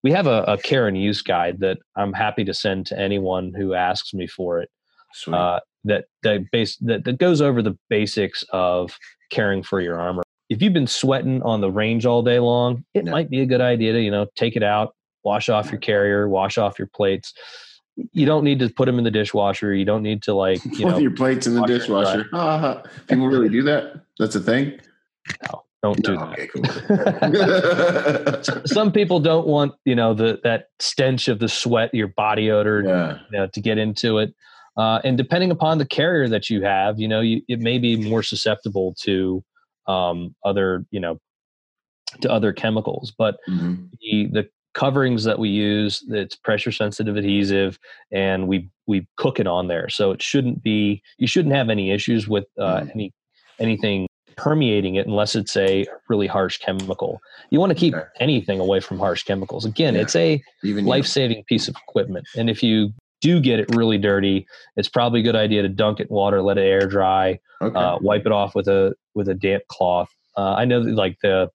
[0.03, 3.53] We have a, a care and use guide that I'm happy to send to anyone
[3.55, 4.69] who asks me for it.
[5.13, 5.35] Sweet.
[5.35, 8.97] Uh, that that base that, that goes over the basics of
[9.31, 10.23] caring for your armor.
[10.49, 13.61] If you've been sweating on the range all day long, it might be a good
[13.61, 17.33] idea to you know take it out, wash off your carrier, wash off your plates.
[18.11, 19.73] You don't need to put them in the dishwasher.
[19.73, 22.27] You don't need to like you Put know your plates in the dishwasher.
[22.31, 22.83] Ha.
[23.07, 24.01] People really do that.
[24.19, 24.79] That's a thing.
[25.51, 25.63] No.
[25.81, 26.39] don't do No, that.
[26.39, 26.47] okay,
[28.53, 28.65] cool.
[28.67, 32.83] some people don't want you know the that stench of the sweat your body odor
[32.85, 33.17] yeah.
[33.31, 34.33] you know, to get into it
[34.77, 37.95] uh, and depending upon the carrier that you have you know you, it may be
[37.95, 39.43] more susceptible to
[39.87, 41.19] um, other you know
[42.21, 43.89] to other chemicals but Mhm.
[44.01, 47.79] the the coverings that we use it's pressure sensitive adhesive
[48.11, 51.91] and we we cook it on there so it shouldn't be you shouldn't have any
[51.91, 52.91] issues with uh, Mhm.
[52.93, 53.13] any
[53.59, 54.07] anything
[54.37, 57.21] permeating it unless it's a really harsh chemical
[57.51, 58.05] you want to keep Okay.
[58.19, 60.01] anything away from harsh chemicals again Yeah.
[60.01, 62.93] it's a Even life-saving piece of equipment and if you
[63.25, 64.45] do get it really dirty
[64.77, 67.79] it's probably a good idea to dunk it in water let it air dry Okay.
[67.79, 70.09] uh, wipe it off with a with a damp cloth.
[70.37, 71.49] Uh, I know that like the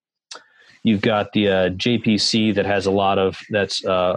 [0.83, 4.17] you've got the uh, JPC that has a lot of that's uh,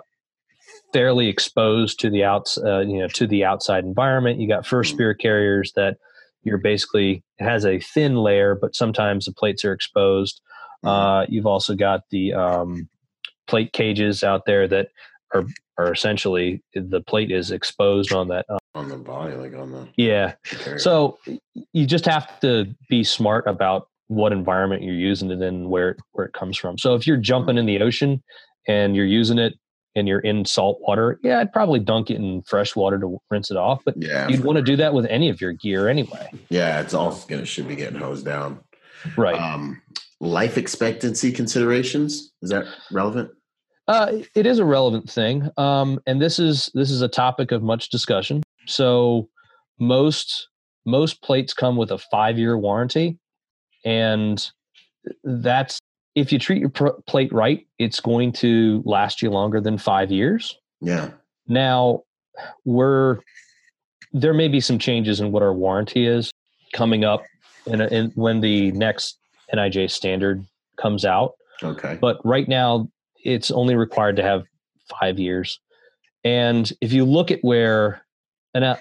[0.93, 4.39] fairly exposed to the outs uh, you know to the outside environment.
[4.39, 4.95] You got first Mhm.
[4.95, 5.97] spear carriers that
[6.43, 10.39] you're basically it has a thin layer, but sometimes the plates are exposed.
[10.85, 10.89] Mhm.
[10.89, 12.87] Uh, you've also got the um,
[13.47, 14.87] plate cages out there that
[15.33, 15.45] are
[15.77, 18.45] are essentially the plate is exposed on that.
[18.49, 19.87] Uh, on the body, like on the.
[19.97, 20.79] yeah, carrier.
[20.79, 21.17] so
[21.73, 26.25] you just have to be smart about what environment you're using it in, where where
[26.25, 26.77] it comes from.
[26.77, 28.21] So if you're jumping in the ocean
[28.67, 29.53] and you're using it,
[29.95, 33.51] and you're in salt water, yeah, I'd probably dunk it in fresh water to rinse
[33.51, 33.81] it off.
[33.85, 34.27] But Yeah.
[34.27, 36.31] you'd want to do that with any of your gear anyway.
[36.49, 38.59] Yeah, it's all gonna should be getting hosed down.
[39.17, 39.39] Right.
[39.39, 39.81] Um,
[40.19, 43.29] life expectancy considerations is that relevant?
[43.87, 47.61] Uh, it is a relevant thing, um, and this is this is a topic of
[47.61, 48.41] much discussion.
[48.65, 49.29] So
[49.79, 50.47] most
[50.85, 53.17] most plates come with a five year warranty,
[53.83, 54.49] and
[55.23, 55.79] that's
[56.15, 60.11] if you treat your pr- plate right, it's going to last you longer than five
[60.11, 60.57] years.
[60.79, 61.09] Yeah.
[61.47, 62.03] Now,
[62.63, 63.17] we're
[64.13, 66.31] there may be some changes in what our warranty is
[66.71, 67.23] coming up,
[67.65, 69.17] and in, when the next
[69.53, 70.45] NIJ standard
[70.77, 71.97] comes out Okay.
[72.01, 72.89] but right now
[73.23, 74.43] it's only required to have
[74.99, 75.59] five years
[76.23, 78.01] and if you look at where
[78.53, 78.75] and uh,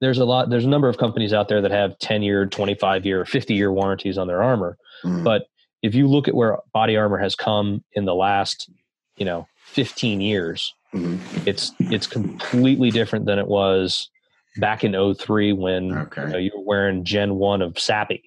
[0.00, 3.06] there's a lot there's a number of companies out there that have 10 year 25
[3.06, 5.24] year 50 year warranties on their armor Mhm.
[5.24, 5.46] but
[5.82, 8.68] if you look at where body armor has come in the last
[9.16, 11.18] you know 15 years Mhm.
[11.46, 14.10] it's it's completely different than it was
[14.58, 16.22] back in 03 when Okay.
[16.22, 18.22] you, know, you were wearing gen 1 of SAPI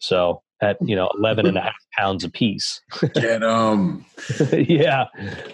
[0.00, 2.80] so at you know 11 and a half pounds a piece
[3.14, 4.04] Get 'em.
[4.52, 5.06] yeah.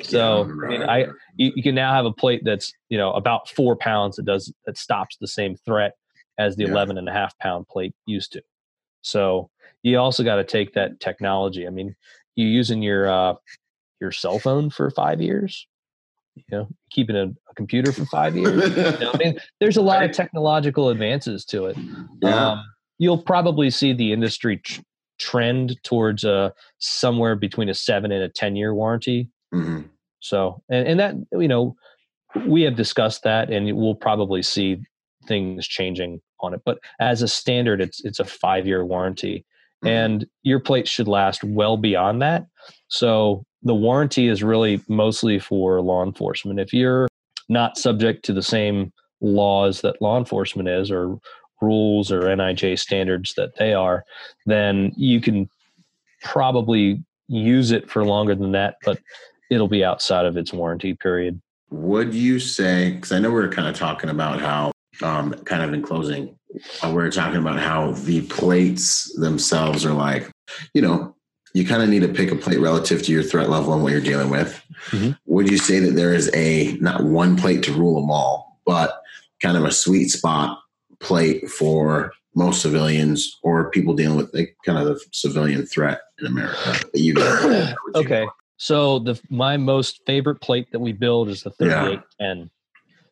[0.03, 0.83] So Yeah, I mean.
[0.83, 0.99] I
[1.37, 4.53] you, you can now have a plate that's you know about four pounds that does
[4.67, 5.95] that stops the same threat
[6.39, 6.71] as the Yeah.
[6.71, 8.43] 11 and a half pound plate used to.
[9.03, 9.51] So
[9.83, 11.67] you also got to take that technology.
[11.67, 11.97] I mean,
[12.37, 13.35] you using your uh,
[14.01, 15.67] your cell phone for five years,
[16.37, 18.69] you know, keeping a, a computer for five years.
[18.77, 21.77] You know, I mean, there's a lot of technological advances to it.
[22.23, 22.51] yeah.
[22.53, 22.63] Um,
[22.99, 24.81] you'll probably see the industry tr-
[25.21, 29.29] trend towards uh, somewhere between a seven and a 10 year warranty.
[29.55, 29.89] Mhm.
[30.21, 31.77] So, and, and that, you know,
[32.47, 34.81] we have discussed that and we'll probably see
[35.27, 36.62] things changing on it.
[36.64, 39.45] But as a standard, it's, it's a five year warranty
[39.85, 39.89] Mhm.
[39.89, 42.47] and your plate should last well beyond that.
[42.89, 46.59] So the warranty is really mostly for law enforcement.
[46.61, 47.09] If you're
[47.49, 51.18] not subject to the same laws that law enforcement is or
[51.61, 54.05] rules or NIJ standards that they are,
[54.47, 55.49] then you can
[56.23, 58.99] probably use it for longer than that, but
[59.51, 61.41] it'll be outside of its warranty period.
[61.71, 65.63] Would you say, because I know we are kind of talking about how, um, kind
[65.63, 66.37] of in closing,
[66.83, 70.31] uh, we we're talking about how the plates themselves are like,
[70.75, 71.15] you know,
[71.55, 73.93] you kind of need to pick a plate relative to your threat level and what
[73.93, 74.61] you're dealing with.
[74.91, 75.17] Mhm.
[75.27, 79.03] Would you say that there is a, not one plate to rule them all, but
[79.41, 80.59] kind of a sweet spot
[81.01, 86.26] plate for most civilians or people dealing with like, kind of the civilian threat in
[86.26, 87.14] America you
[87.94, 88.26] Okay.
[88.59, 91.80] So the my most favorite plate that we build is the Yeah.
[92.18, 92.51] 3810.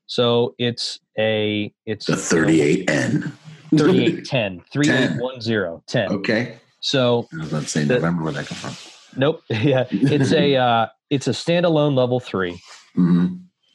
[0.07, 3.32] So it's a it's The 38N.
[3.76, 6.12] 3810 3810 10.
[6.18, 6.59] Okay.
[6.80, 8.22] So I was about to say The- November.
[8.24, 9.20] Where'd that come from?
[9.20, 9.43] nope.
[9.51, 9.86] Yeah.
[9.91, 12.61] It's a uh it's a standalone level 3
[12.95, 13.26] hmm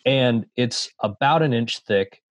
[0.06, 2.22] and it's about an inch thick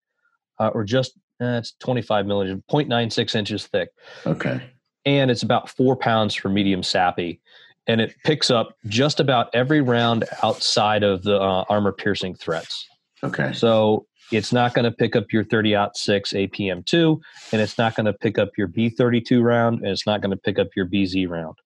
[0.60, 3.88] uh, or just it's 25 millimeters 0.96 inches thick.
[4.26, 4.62] Okay.
[5.04, 7.40] and it's about four pounds for medium SAPI.
[7.88, 12.86] And it picks up just about every round outside of the uh, armor piercing threats.
[13.24, 13.52] Okay.
[13.52, 17.20] so it's not going to pick up your 30 6 apm2
[17.52, 20.36] and it's not going to pick up your b32 round and it's not going to
[20.36, 21.56] pick up your bz round.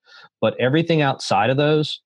[0.40, 2.00] But everything outside of those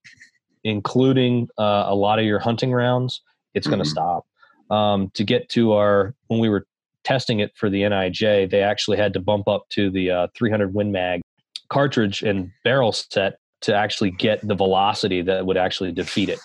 [0.64, 3.22] including uh, a lot of your hunting rounds
[3.54, 4.26] it's going to stop.
[4.70, 6.66] Um, to get to our when we were
[7.04, 10.74] testing it for the nij they actually had to bump up to the uh, 300
[10.74, 11.20] win mag
[11.68, 16.38] cartridge and barrel set to actually get the velocity that would actually defeat it.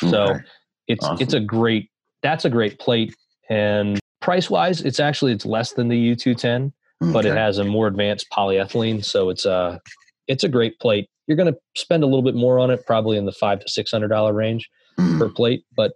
[0.00, 0.34] So
[0.88, 1.22] it's Awesome.
[1.22, 1.88] it's a great
[2.22, 3.14] that's a great plate.
[3.48, 6.72] And price wise it's actually it's less than the u210
[7.12, 9.04] but it has a more advanced polyethylene.
[9.04, 9.80] So it's a
[10.28, 11.06] it's a great plate.
[11.26, 13.68] You're going to spend a little bit more on it probably in the five to
[13.68, 14.68] six hundred dollar range
[14.98, 15.18] Mhm.
[15.18, 15.92] per plate but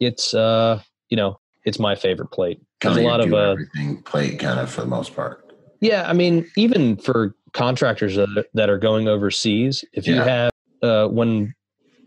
[0.00, 4.38] it's uh you know it's my favorite plate Kinda a lot of uh everything plate
[4.38, 5.52] kind of for the most part.
[5.80, 10.50] yeah, I mean, even for contractors that, that are going overseas, if you have
[10.82, 11.54] uh, when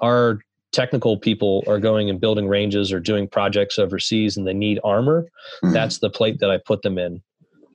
[0.02, 0.40] our
[0.72, 5.26] technical people are going and building ranges or doing projects overseas and they need armor,
[5.64, 5.74] Mhm.
[5.74, 7.22] that's the plate that I put them in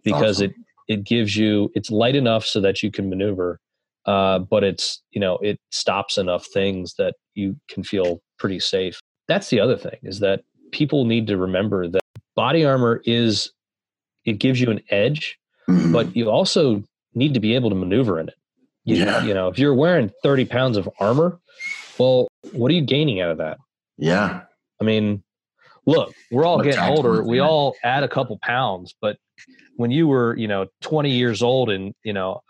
[0.04, 0.50] because Awesome.
[0.50, 0.56] it
[0.86, 3.58] it gives you it's light enough so that you can maneuver,
[4.06, 9.00] uh, but it's you know it stops enough things that you can feel pretty safe.
[9.26, 10.42] That's the other thing is that
[10.72, 12.02] people need to remember that
[12.36, 13.50] body armor is
[14.24, 15.38] it gives you an edge
[15.68, 15.92] Mhm.
[15.92, 16.82] but you also
[17.14, 18.34] need to be able to maneuver in it.
[18.84, 19.24] You, Yeah.
[19.24, 21.40] you know, if you're wearing 30 pounds of armor,
[21.98, 23.56] well, what are you gaining out of that?
[23.96, 24.42] yeah,
[24.80, 25.22] I mean,
[25.86, 27.22] look, we're all What getting older.
[27.22, 29.16] We all add a couple pounds, but
[29.76, 32.40] when you were, you know, 20 years old and, you know,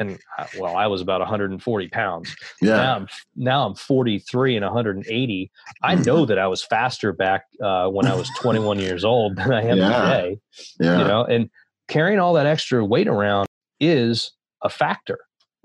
[0.00, 0.18] and
[0.58, 2.34] well, I was about 140 pounds.
[2.60, 2.76] Yeah.
[2.76, 5.50] Now I'm now I'm 43 and 180.
[5.82, 6.06] I Mhm.
[6.06, 9.62] know that I was faster back uh, when I was 21 years old than I
[9.62, 9.88] am Yeah.
[10.00, 10.38] today.
[10.80, 10.98] Yeah.
[10.98, 11.50] You know, and
[11.88, 13.46] carrying all that extra weight around
[13.80, 15.18] is a factor.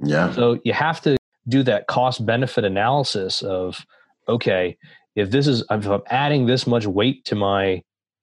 [0.04, 0.32] yeah.
[0.34, 3.86] So you have to do that cost benefit analysis of
[4.28, 4.78] okay,
[5.16, 7.82] if this is if I'm adding this much weight to my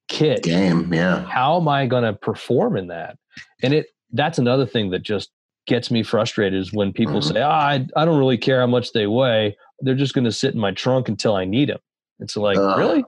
[0.08, 0.92] kit, Game.
[0.94, 1.24] Yeah.
[1.24, 3.16] how am I going to perform in that?
[3.62, 5.30] And it that's another thing that just
[5.66, 7.32] gets me frustrated is when people Mhm.
[7.32, 9.56] say, oh, I, I don't really care how much they weigh.
[9.80, 11.78] They're just going to sit in my trunk until I need them.
[12.20, 12.78] It's like, Ugh.
[12.78, 13.04] really?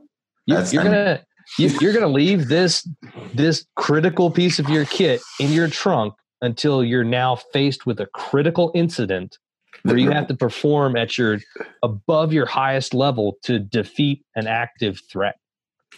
[0.46, 1.20] You, you're gonna
[1.58, 2.88] you, you're gonna leave this
[3.34, 8.06] this critical piece of your kit in your trunk until you're now faced with a
[8.14, 9.36] critical incident
[9.82, 11.38] where you have to perform at your
[11.82, 15.36] above your highest level to defeat an active threat.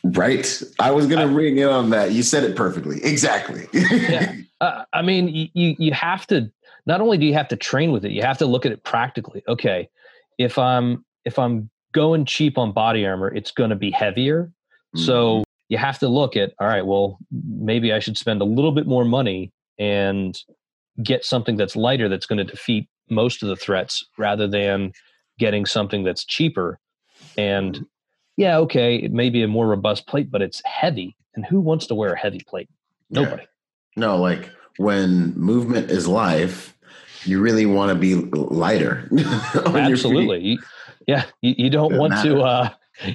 [0.02, 0.62] Right.
[0.80, 2.10] I was gonna ring in on that.
[2.12, 3.02] You said it perfectly.
[3.04, 3.66] Exactly.
[3.72, 4.34] Yeah.
[4.60, 6.50] Uh, I mean, you, you have to
[6.86, 8.84] not only do you have to train with it, you have to look at it
[8.84, 9.42] practically.
[9.48, 9.88] Okay,
[10.38, 14.52] if I'm if I'm going cheap on body armor, it's going to be heavier.
[14.96, 15.04] Mm-hmm.
[15.04, 16.84] So you have to look at all right.
[16.84, 20.36] Well, maybe I should spend a little bit more money and
[21.02, 24.92] get something that's lighter that's going to defeat most of the threats rather than
[25.38, 26.78] getting something that's cheaper.
[27.38, 27.86] And
[28.36, 31.16] yeah, okay, it may be a more robust plate, but it's heavy.
[31.34, 32.68] And who wants to wear a heavy plate?
[33.08, 33.44] Nobody.
[33.96, 36.76] No, like when movement is life,
[37.24, 39.08] you really want to be lighter.
[39.10, 39.76] on your feet.
[39.76, 40.58] absolutely
[41.06, 42.68] yeah you, you don't want to uh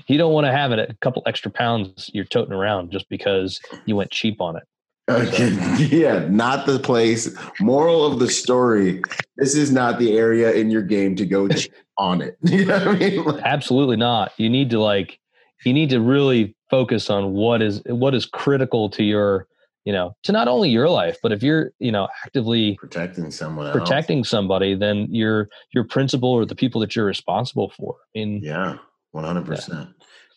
[0.08, 3.60] you don't want to have it a couple extra pounds you're toting around just because
[3.86, 4.64] you went cheap on it
[5.08, 5.50] Okay.
[5.92, 7.30] yeah, not the place.
[7.60, 9.04] Moral of the story:
[9.38, 11.48] This is not the area in your game to go
[12.00, 12.38] on it.
[12.42, 13.24] You know what I mean?
[13.24, 15.20] Like, absolutely not you need to like
[15.64, 19.48] you need to really focus on what is what is critical to your
[19.86, 23.68] you know to not only your life but if you're you know actively protecting someone
[23.68, 23.78] else.
[23.78, 28.42] protecting somebody then your your principal or the people that you're responsible for i mean
[28.44, 28.78] Yeah,
[29.12, 29.90] one hundred percent.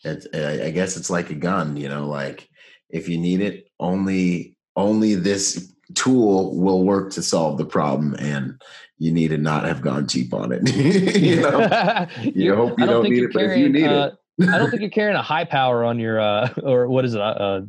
[0.03, 0.25] It's.
[0.33, 1.75] I guess it's like a gun.
[1.75, 2.47] You know, like
[2.89, 8.61] if you need it, only only this tool will work to solve the problem, and
[8.97, 10.61] you need to not have gone cheap on it.
[11.17, 14.11] you know, you hope you I don't need it, but if you need it, uh,
[14.41, 17.21] I don't think you're carrying a high power on your uh or what is it
[17.21, 17.61] uh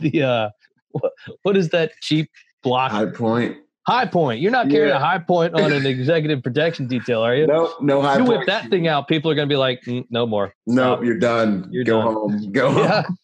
[0.00, 0.50] the uh
[0.94, 1.12] what,
[1.42, 2.30] what is that cheap
[2.62, 3.58] block Hi-Point.
[3.86, 4.96] high point you're not carrying Yeah.
[4.96, 8.16] a Hi-Point on an executive protection detail are you No, no high.
[8.16, 8.30] Point.
[8.30, 10.94] You whip that thing out people are going to be like "Mm, no more No,
[10.94, 11.68] Stop." you're done.
[11.70, 12.14] You're Go done.
[12.14, 12.52] home.
[12.52, 13.18] Go yeah home.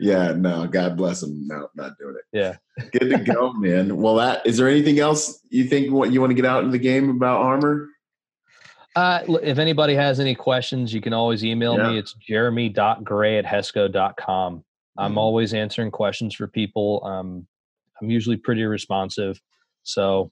[0.00, 1.46] Yeah, no, God bless him.
[1.46, 2.24] No, not doing it.
[2.38, 2.56] yeah
[2.92, 3.96] Good to go, man.
[3.96, 6.70] Well, that is there anything else you think what you want to get out in
[6.70, 7.88] the game about armor?
[8.94, 11.98] uh if anybody has any questions you can always email me Yeah.
[11.98, 14.64] it's jeremy.gray at hesco.com
[14.98, 15.18] i'm Mhm.
[15.18, 17.46] always answering questions for people um
[18.00, 19.40] i'm usually pretty responsive
[19.82, 20.30] so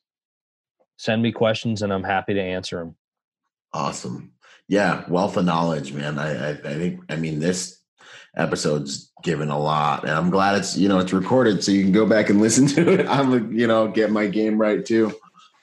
[0.97, 2.97] send me questions and i'm happy to answer them
[3.73, 4.33] Awesome.
[4.69, 6.17] Yeah, wealth of knowledge, man.
[6.19, 7.01] I, I, I think.
[7.09, 7.81] I mean, this
[8.37, 11.91] episode's given a lot, and I'm glad it's you know it's recorded, so you can
[11.91, 13.07] go back and listen to it.
[13.09, 15.13] I'm you know get my game right too.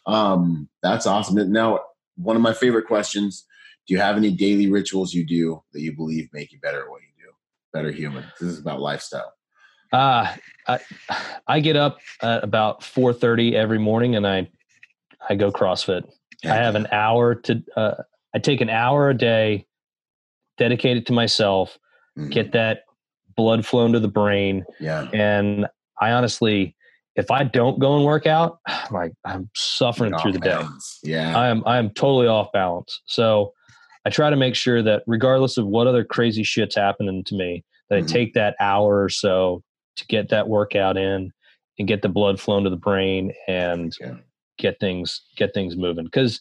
[0.05, 1.51] Um, that's awesome.
[1.53, 1.79] Now,
[2.17, 3.45] one of my favorite questions:
[3.87, 6.89] Do you have any daily rituals you do that you believe make you better at
[6.89, 7.07] what you
[7.73, 8.25] better human?
[8.39, 9.33] This is about lifestyle.
[9.93, 10.33] uh
[10.67, 10.79] i
[11.47, 14.47] i get up at about 4.30 every morning and i
[15.29, 16.03] i go crossfit
[16.43, 17.63] I have an hour to.
[17.77, 17.93] Uh,
[18.33, 19.67] I take an hour a day,
[20.57, 21.77] dedicate it to myself,
[22.17, 22.31] Mhm.
[22.31, 22.85] get that
[23.35, 25.07] blood flowing to the brain, yeah.
[25.13, 25.67] and
[25.99, 26.75] I honestly,
[27.15, 30.65] if I don't go and work out, I'm like I'm suffering through the Off
[31.03, 31.11] day.
[31.11, 31.37] Yeah.
[31.37, 33.01] I am I am totally off balance.
[33.05, 33.53] So
[34.05, 37.63] I try to make sure that regardless of what other crazy shit's happening to me,
[37.89, 38.03] that Mhm.
[38.03, 39.63] I take that hour or so
[39.97, 41.31] to get that workout in
[41.77, 44.15] and get the blood flowing to the brain and Yeah.
[44.57, 46.39] get things get things moving because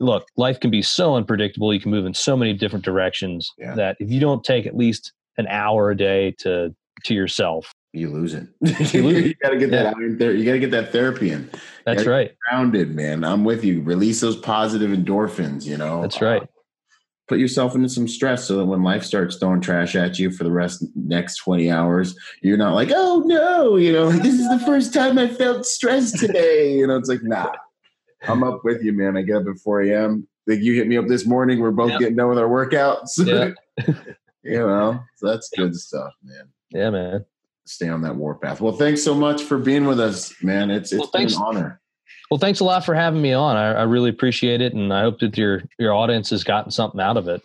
[0.00, 3.74] look life can be so unpredictable you can move in so many different directions Yeah.
[3.74, 6.74] that if you don't take at least an hour a day to
[7.04, 8.46] to yourself you lose it.
[8.94, 11.30] You lose you got to get that iron ther- You got to get that therapy
[11.32, 11.50] in.
[11.84, 13.24] that's right Grounded, man.
[13.24, 13.80] I'm with you.
[13.82, 15.64] Release those positive endorphins.
[15.66, 16.02] You know.
[16.02, 16.42] that's Uh, right
[17.30, 20.42] put yourself into some stress so that when life starts throwing trash at you for
[20.42, 24.58] the rest next 20 hours, you're not like, oh no, you know, this is the
[24.66, 26.74] first time I felt stressed today.
[26.74, 27.52] You know, it's like, nah.
[28.26, 29.16] I'm up with you, man.
[29.16, 30.26] I get up at 4 a.m.
[30.48, 31.60] Like you hit me up this morning.
[31.60, 32.00] We're both Yep.
[32.00, 33.10] getting done with our workouts.
[33.16, 33.50] Yeah.
[34.42, 36.48] you know, so that's good stuff, man.
[36.70, 37.24] yeah man
[37.64, 38.60] Stay on that warpath.
[38.60, 40.72] Well, thanks so much for being with us, man.
[40.72, 41.80] It's it's Well, been an honor.
[42.30, 45.02] Well thanks a lot for having me on i, I really appreciate it and i
[45.02, 47.42] hope that your your audience has gotten something out of it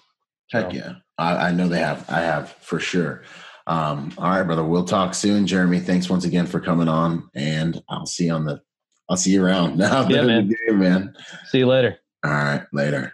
[0.52, 0.94] Heck So, yeah.
[1.18, 2.06] I, I know they have.
[2.10, 3.24] I have for sure.
[3.68, 4.64] Um, all right, brother.
[4.64, 5.48] We'll talk soon.
[5.48, 7.30] Jeremy, thanks once again for coming on.
[7.34, 8.62] And I'll see you on the
[9.10, 9.78] I'll see you around.
[9.78, 10.50] Now, Yeah, man.
[10.68, 11.16] Game, man.
[11.46, 12.00] See you later.
[12.24, 13.14] All right, later.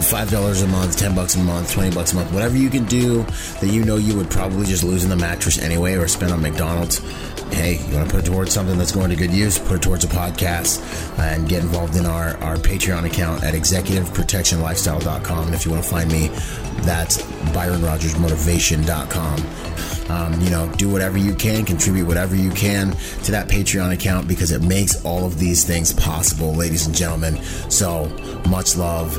[0.00, 2.84] five dollars a month, ten bucks a month, twenty bucks a month, whatever you can
[2.84, 3.22] do
[3.60, 6.40] that you know you would probably just lose in the mattress anyway or spend on
[6.40, 6.98] McDonald's.
[7.52, 9.58] Hey, you want to put it towards something that's going to good use?
[9.58, 10.80] Put it towards a podcast
[11.18, 15.46] and get involved in our, our Patreon account at executiveprotectionlifestyle.com.
[15.46, 16.28] And if you want to find me,
[16.82, 17.22] that's
[17.52, 20.10] ByronRogersMotivation.com.
[20.10, 22.92] Um, you know, do whatever you can, contribute whatever you can
[23.24, 27.42] to that Patreon account because it makes all of these things possible, ladies and gentlemen.
[27.70, 28.06] So
[28.48, 29.18] much love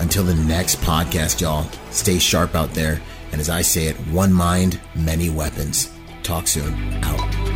[0.00, 3.00] until the next podcast, y'all, stay sharp out there.
[3.32, 5.90] And as I say it, one mind, many weapons.
[6.22, 6.74] Talk soon.
[7.04, 7.47] Out.